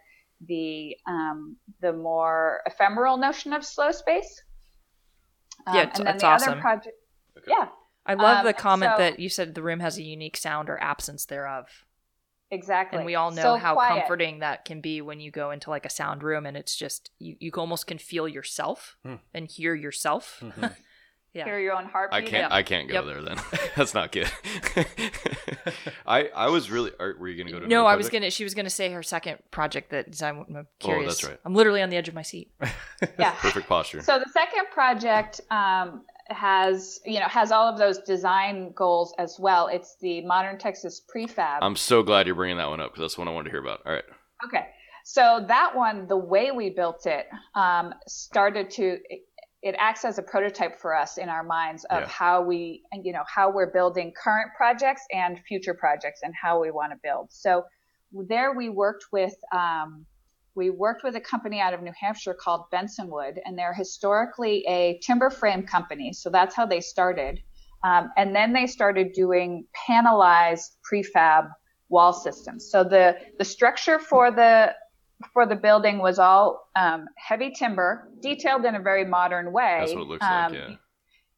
[0.47, 4.41] the um, the more ephemeral notion of slow space.
[5.67, 6.51] Um, Yeah, it's- and then it's the awesome.
[6.53, 6.95] other project,
[7.47, 7.67] yeah,
[8.05, 10.69] I love Um, the comment so- that you said the room has a unique sound
[10.69, 11.85] or absence thereof.
[12.49, 12.97] exactly.
[12.97, 13.99] And we all know So how quiet.
[14.01, 17.09] comforting that can be when you go into like a sound room and it's just
[17.19, 19.15] you, you almost can feel yourself Hmm.
[19.33, 20.43] and hear yourself.
[21.33, 21.45] yeah.
[21.45, 22.23] Hear your own heartbeat.
[22.23, 22.51] I can't.
[22.51, 23.05] I can't go Yep.
[23.05, 23.37] there then.
[23.77, 24.29] That's not good.
[26.05, 26.91] I I was really.
[26.99, 27.67] Are, were you gonna go to?
[27.67, 28.29] No, I was gonna.
[28.31, 31.37] She was gonna say her second project that I'm I'm Oh, that's right.
[31.45, 32.51] I'm literally on the edge of my seat.
[33.17, 33.31] Yeah.
[33.39, 34.01] Perfect posture.
[34.01, 36.03] So the second project um,
[36.33, 39.67] has you know has all of those design goals as well.
[39.67, 41.59] It's the Modern Texas Prefab.
[41.61, 43.61] I'm so glad you're bringing that one up because that's what I wanted to hear
[43.61, 43.81] about.
[43.85, 44.03] All right.
[44.45, 44.67] Okay.
[45.03, 49.21] So that one, the way we built it, um, started to it,
[49.63, 52.07] it acts as a prototype for us in our minds of Yeah.
[52.07, 56.71] how we, you know, how we're building current projects and future projects and how we
[56.71, 57.27] want to build.
[57.31, 57.63] So
[58.11, 60.05] there we worked with um,
[60.55, 64.99] we worked with a company out of New Hampshire called Bensonwood, and they're historically a
[65.01, 66.13] timber frame company.
[66.13, 67.39] So that's how they started.
[67.83, 71.49] Um, and then they started doing panelized prefab
[71.89, 72.69] wall systems.
[72.69, 74.73] So the the structure for the
[75.33, 79.77] for the building was all um, heavy timber, detailed in a very modern way.
[79.79, 80.61] That's what it looks Um, like.
[80.61, 80.75] Yeah.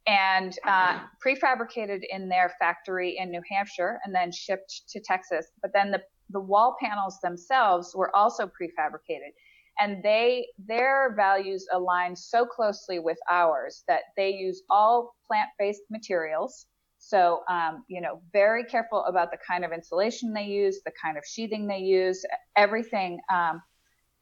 [0.05, 5.47] and uh, prefabricated in their factory in New Hampshire and then shipped to Texas.
[5.61, 9.32] But then the, the wall panels themselves were also prefabricated.
[9.80, 16.67] And they their values align so closely with ours that they use all plant-based materials.
[16.99, 21.17] So um, you know, very careful about the kind of insulation they use, the kind
[21.17, 22.24] of sheathing they use,
[22.55, 23.19] everything.
[23.34, 23.61] Um,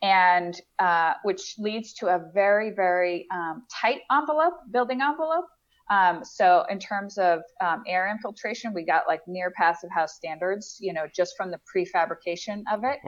[0.01, 5.45] and uh, which leads to a very very um, tight envelope building envelope
[5.91, 10.77] um, so in terms of um, air infiltration we got like near passive house standards
[10.79, 12.99] you know just from the prefabrication of it.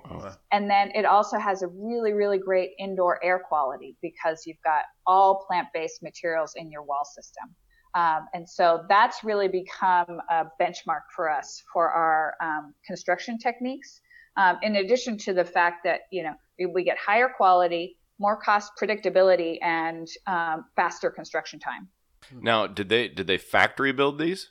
[0.51, 4.83] And then it also has a really really great indoor air quality because you've got
[5.07, 7.55] all plant-based materials in your wall system.
[7.95, 14.01] Um, and so that's really become a benchmark for us for our um, construction techniques.
[14.35, 18.35] Um, in addition to the fact that you know we, we get higher quality more
[18.35, 21.87] cost predictability and um, faster construction time
[22.41, 24.49] Now, did they did they factory build these?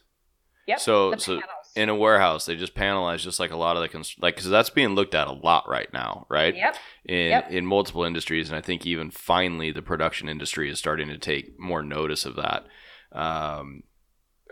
[0.66, 1.40] Yep, So so
[1.74, 4.48] in a warehouse they just panelize just like a lot of the const- like because
[4.50, 6.54] that's being looked at a lot right now, right?
[6.54, 6.76] Yep.
[7.04, 7.50] In Yep.
[7.50, 11.58] in multiple industries, and I think even finally the production industry is starting to take
[11.58, 12.66] more notice of that.
[13.10, 13.82] Um,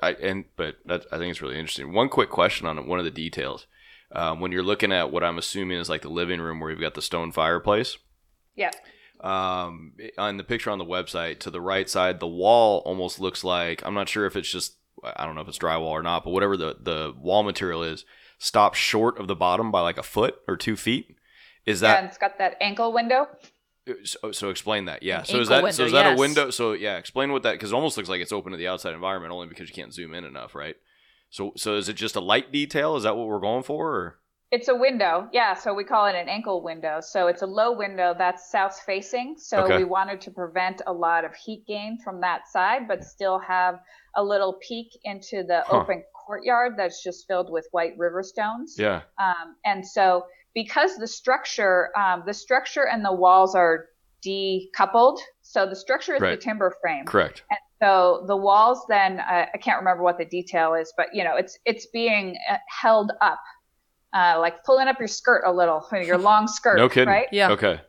[0.02, 1.92] I and but that, I think it's really interesting.
[1.92, 3.66] One quick question on one of the details.
[4.12, 6.80] Um, when you're looking at what I'm assuming is like the living room where you've
[6.80, 7.96] got the stone fireplace,
[8.56, 8.74] Yep.
[9.20, 13.44] Um, on the picture on the website to the right side, the wall almost looks
[13.44, 16.24] like I'm not sure if it's just I don't know if it's drywall or not,
[16.24, 18.04] but whatever the the wall material is,
[18.38, 21.16] stops short of the bottom by like a foot or two feet.
[21.66, 23.28] Is yeah, that and it's got that ankle window
[24.04, 24.50] so, so?
[24.50, 25.02] Explain that.
[25.02, 25.20] Yeah.
[25.20, 26.18] An So is that ankle so is that yes.
[26.18, 26.50] a window?
[26.50, 28.94] So yeah, explain what that because it almost looks like it's open to the outside
[28.94, 30.76] environment only because you can't zoom in enough, right?
[31.30, 32.96] So so is it just a light detail?
[32.96, 33.94] Is that what we're going for?
[33.94, 34.18] Or?
[34.50, 35.54] It's a window, yeah.
[35.54, 36.98] So we call it an ankle window.
[37.00, 39.36] So it's a low window that's south facing.
[39.38, 39.76] So Okay.
[39.78, 43.80] we wanted to prevent a lot of heat gain from that side, but still have
[44.16, 45.78] a little peek into the Huh.
[45.82, 48.74] open courtyard that's just filled with white river stones.
[48.76, 49.02] Yeah.
[49.18, 53.86] Um, and so because the structure, um, the structure and the walls are
[54.26, 55.18] decoupled.
[55.42, 56.32] So the structure is Right.
[56.32, 57.04] the timber frame.
[57.04, 57.44] Correct.
[57.50, 61.22] And so the walls then, uh, I can't remember what the detail is, but you
[61.22, 63.38] know, it's, it's being uh, held up,
[64.12, 66.76] uh, like pulling up your skirt a little, your long skirt.
[66.76, 67.08] No kidding.
[67.08, 67.26] Right?
[67.32, 67.50] Yeah.
[67.52, 67.80] Okay.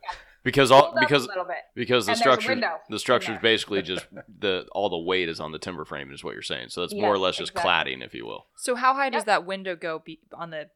[0.44, 1.58] Because all because a little bit.
[1.76, 4.04] because the And structure the structure is basically just
[4.40, 6.70] the all the weight is on the timber frame is what you're saying.
[6.70, 7.94] So that's more or Yes, less just exactly.
[7.94, 8.46] cladding, if you will.
[8.56, 9.26] So how high does Yep.
[9.26, 10.68] that window go be on the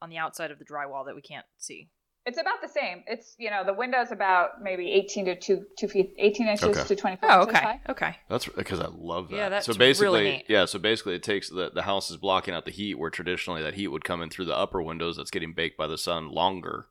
[0.00, 1.88] on the outside of the drywall that we can't see?
[2.24, 3.02] It's about the same.
[3.08, 6.84] It's, you know, the window's about maybe 18 to two, two feet, 18 inches Okay.
[6.84, 7.58] to 24 Oh, okay.
[7.58, 7.80] high.
[7.88, 8.16] Okay.
[8.28, 9.36] That's because I love that.
[9.36, 10.44] Yeah, that's so really basically, neat.
[10.48, 10.64] yeah.
[10.66, 13.74] So basically, it takes the the house is blocking out the heat, where traditionally that
[13.74, 16.86] heat would come in through the upper windows that's getting baked by the sun longer,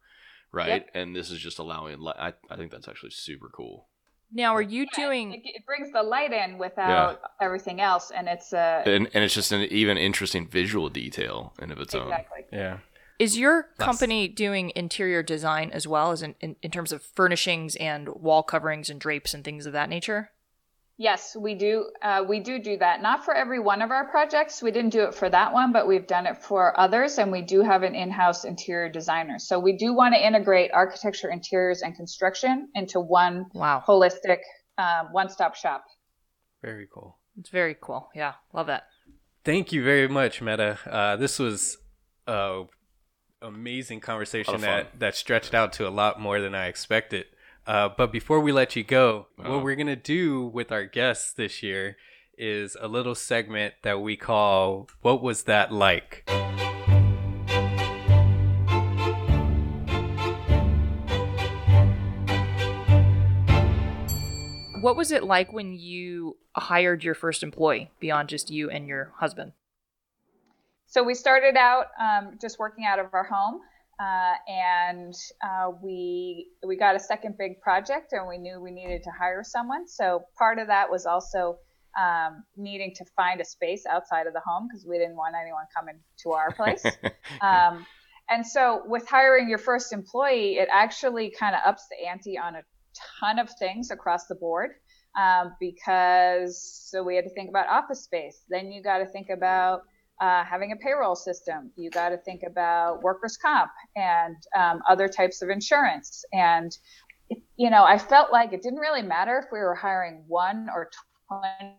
[0.52, 0.68] right?
[0.86, 0.90] Yep.
[0.96, 2.00] And this is just allowing.
[2.02, 3.88] li- I I think that's actually super cool.
[4.34, 5.34] Now, are you doing?
[5.34, 9.34] It, it brings the light in without everything else, and it's a and, and it's
[9.34, 12.04] just an even interesting visual detail in of its own.
[12.08, 12.46] exactly.
[12.52, 12.78] Yeah.
[13.22, 13.86] Is your Less.
[13.86, 18.42] company doing interior design as well as in, in, in terms of furnishings and wall
[18.42, 20.32] coverings and drapes and things of that nature?
[20.98, 21.92] Yes, we do.
[22.02, 23.04] Uh, we do do that.
[23.04, 24.64] Not for every one of our projects.
[24.64, 27.44] We didn't do it for that one, but we've done it for others, and we
[27.44, 29.38] do have an in-house interior designer.
[29.38, 33.84] So we do want to integrate architecture, interiors, and construction into one Wow.
[33.88, 34.40] holistic,
[34.80, 35.86] um, one-stop shop.
[36.64, 37.20] Very cool.
[37.40, 38.10] It's very cool.
[38.16, 38.88] Yeah, love that.
[39.44, 40.78] Thank you very much, Mette.
[40.88, 41.78] Uh, this was
[42.26, 42.64] a
[43.42, 44.70] amazing conversation Lot fun.
[44.70, 47.26] that that stretched out to a lot more than I expected.
[47.66, 51.62] Uh, but before we let you go, what we're gonna do with our guests this
[51.64, 51.98] year
[52.38, 56.24] is a little segment that we call "What Was That Like."
[64.82, 69.14] What was it like when you hired your first employee beyond just you and your
[69.18, 69.54] husband?
[70.92, 73.62] So we started out um, just working out of our home,
[73.98, 79.02] uh, and uh, we we got a second big project, and we knew we needed
[79.04, 79.88] to hire someone.
[79.88, 81.60] So part of that was also
[81.98, 85.64] um, needing to find a space outside of the home because we didn't want anyone
[85.74, 86.84] coming to our place.
[87.42, 87.86] um,
[88.30, 92.56] and so with hiring your first employee, it actually kind of ups the ante on
[92.56, 92.64] a
[93.22, 94.72] ton of things across the board
[95.18, 98.42] um, because so we had to think about office space.
[98.50, 99.84] Then you got to think about
[100.22, 101.72] uh, having a payroll system.
[101.76, 106.24] You got to think about workers' comp and um, other types of insurance.
[106.32, 106.72] And,
[107.30, 110.68] it, you know, I felt like it didn't really matter if we were hiring one
[110.74, 110.90] or
[111.28, 111.74] 20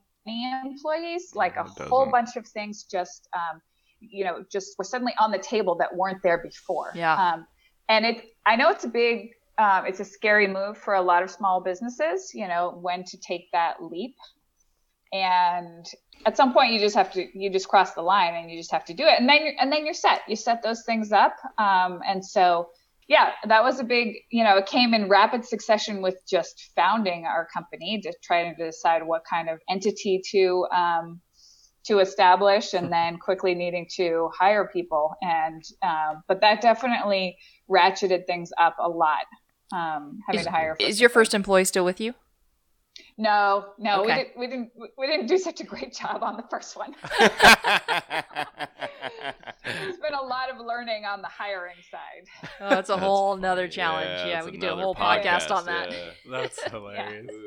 [0.65, 2.11] employees, like a whole doesn't.
[2.11, 3.63] bunch of things just, um,
[4.01, 6.91] you know, just were suddenly on the table that weren't there before.
[6.97, 7.15] Yeah.
[7.15, 7.47] Um,
[7.89, 11.23] and it, I know it's a big, um, it's a scary move for a lot
[11.23, 14.17] of small businesses, you know, when to take that leap
[15.13, 15.87] and
[16.27, 18.73] at some point you just have to you just cross the line and you just
[18.73, 19.19] have to do it.
[19.19, 20.21] And then you're, and then you're set.
[20.29, 21.35] You set those things up.
[21.59, 22.69] Um, and so
[23.09, 27.25] yeah that was a big you know it came in rapid succession with just founding
[27.27, 31.21] our company to try to decide what kind of entity to um,
[31.85, 35.15] to establish and then quickly needing to hire people.
[35.21, 37.37] And um, but that definitely
[37.69, 39.27] ratcheted things up a lot
[39.73, 42.15] um, having Is, to hire is your first employee still with you?
[43.19, 44.33] No, no, Okay.
[44.37, 44.71] we didn't.
[44.77, 44.93] We didn't.
[44.99, 46.95] We didn't do such a great job on the first one.
[49.65, 52.27] There's been a lot of learning on the hiring side.
[52.61, 54.07] Oh, that's a whole nother challenge.
[54.21, 55.91] Yeah, Yeah, we could do a whole podcast, on that.
[55.93, 55.99] yeah.
[56.31, 57.31] That's hilarious.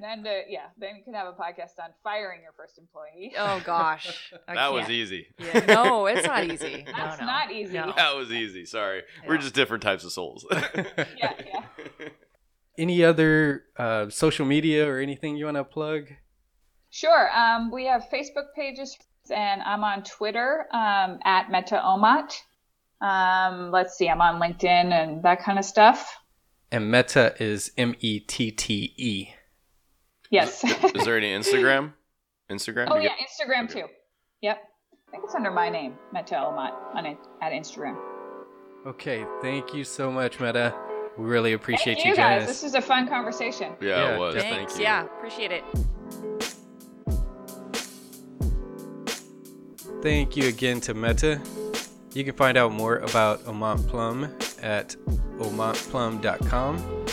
[0.00, 3.32] Then, to, yeah, then you can have a podcast on firing your first employee.
[3.36, 4.92] Oh gosh, I that was can't.
[4.92, 5.26] easy.
[5.40, 6.84] Yeah, no, it's not easy.
[6.86, 7.26] No, That's no.
[7.26, 7.72] not easy.
[7.74, 7.92] No.
[7.96, 8.64] That was easy.
[8.64, 9.02] Sorry.
[9.26, 10.46] We're just different types of souls.
[10.52, 11.62] Yeah, yeah.
[12.78, 16.04] Any other uh, social media or anything you want to plug?
[16.90, 17.28] Sure.
[17.36, 18.96] Um, we have Facebook pages,
[19.34, 22.34] and I'm on Twitter um, at Mette Aamodt.
[23.00, 26.16] Um, let's see, I'm on LinkedIn and that kind of stuff.
[26.70, 29.28] And Mette is M E T T E.
[30.30, 30.62] Yes.
[30.94, 31.92] Is there any Instagram?
[32.50, 32.88] Instagram?
[32.90, 33.86] Oh yeah, get- Instagram too.
[34.42, 34.58] Yep.
[35.08, 37.96] I think it's under my name, Mette Aamodt, on it at Instagram.
[38.86, 40.74] Okay, thank you so much, Mette.
[41.18, 42.42] We really appreciate Thank you you guys.
[42.42, 42.48] us.
[42.48, 43.72] This is a fun conversation.
[43.80, 44.34] Yeah, Yeah, it was.
[44.36, 44.74] Thanks.
[44.74, 44.82] Thank you.
[44.84, 45.64] Yeah, appreciate it.
[50.00, 51.40] Thank you again to Mette.
[52.14, 54.24] You can find out more about Aamodt Plumb
[54.62, 54.94] at
[55.38, 57.04] aamodtplumb.com.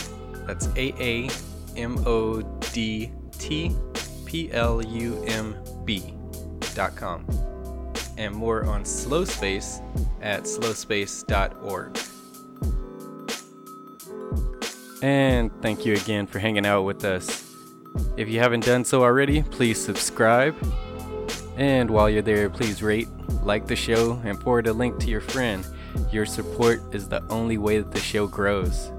[0.46, 1.28] That's A A
[1.76, 2.42] M O
[2.72, 3.74] D T
[4.24, 7.26] P L U M B.com.
[8.16, 9.80] And more on Slow Space
[10.22, 11.98] at slowspace.org.
[15.02, 17.44] And thank you again for hanging out with us.
[18.16, 20.54] If you haven't done so already, please subscribe.
[21.56, 23.08] And while you're there, please rate,
[23.42, 25.66] like the show, and forward a link to your friend.
[26.12, 28.90] Your support is the only way that the show grows.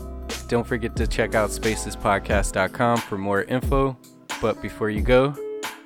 [0.47, 3.97] Don't forget to check out spacespodcast.com for more info.
[4.41, 5.35] But before you go,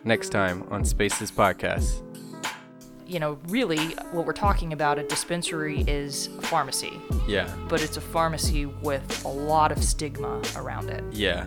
[0.04, 2.11] next time on Spaces Podcast.
[3.12, 3.78] You know, really,
[4.14, 6.94] what we're talking about a dispensary is a pharmacy,
[7.28, 11.04] Yeah, but it's a pharmacy with a lot of stigma around it.
[11.12, 11.46] yeah.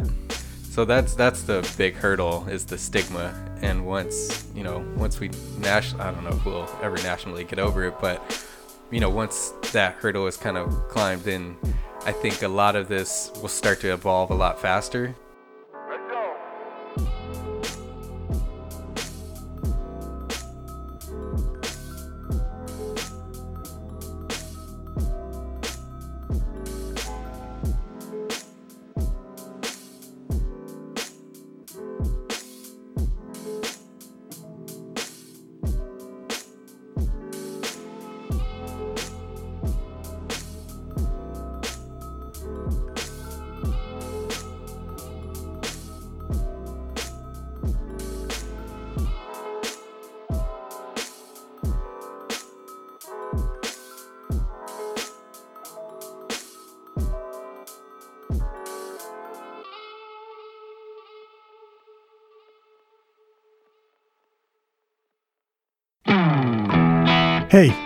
[0.71, 3.33] So that's that's the big hurdle is the stigma.
[3.63, 7.59] And once you know, once we national, I don't know if we'll ever nationally get
[7.59, 8.21] over it, but
[8.91, 11.57] you know, once that hurdle is kind of climbed, then
[12.05, 15.15] I think a lot of this will start to evolve a lot faster.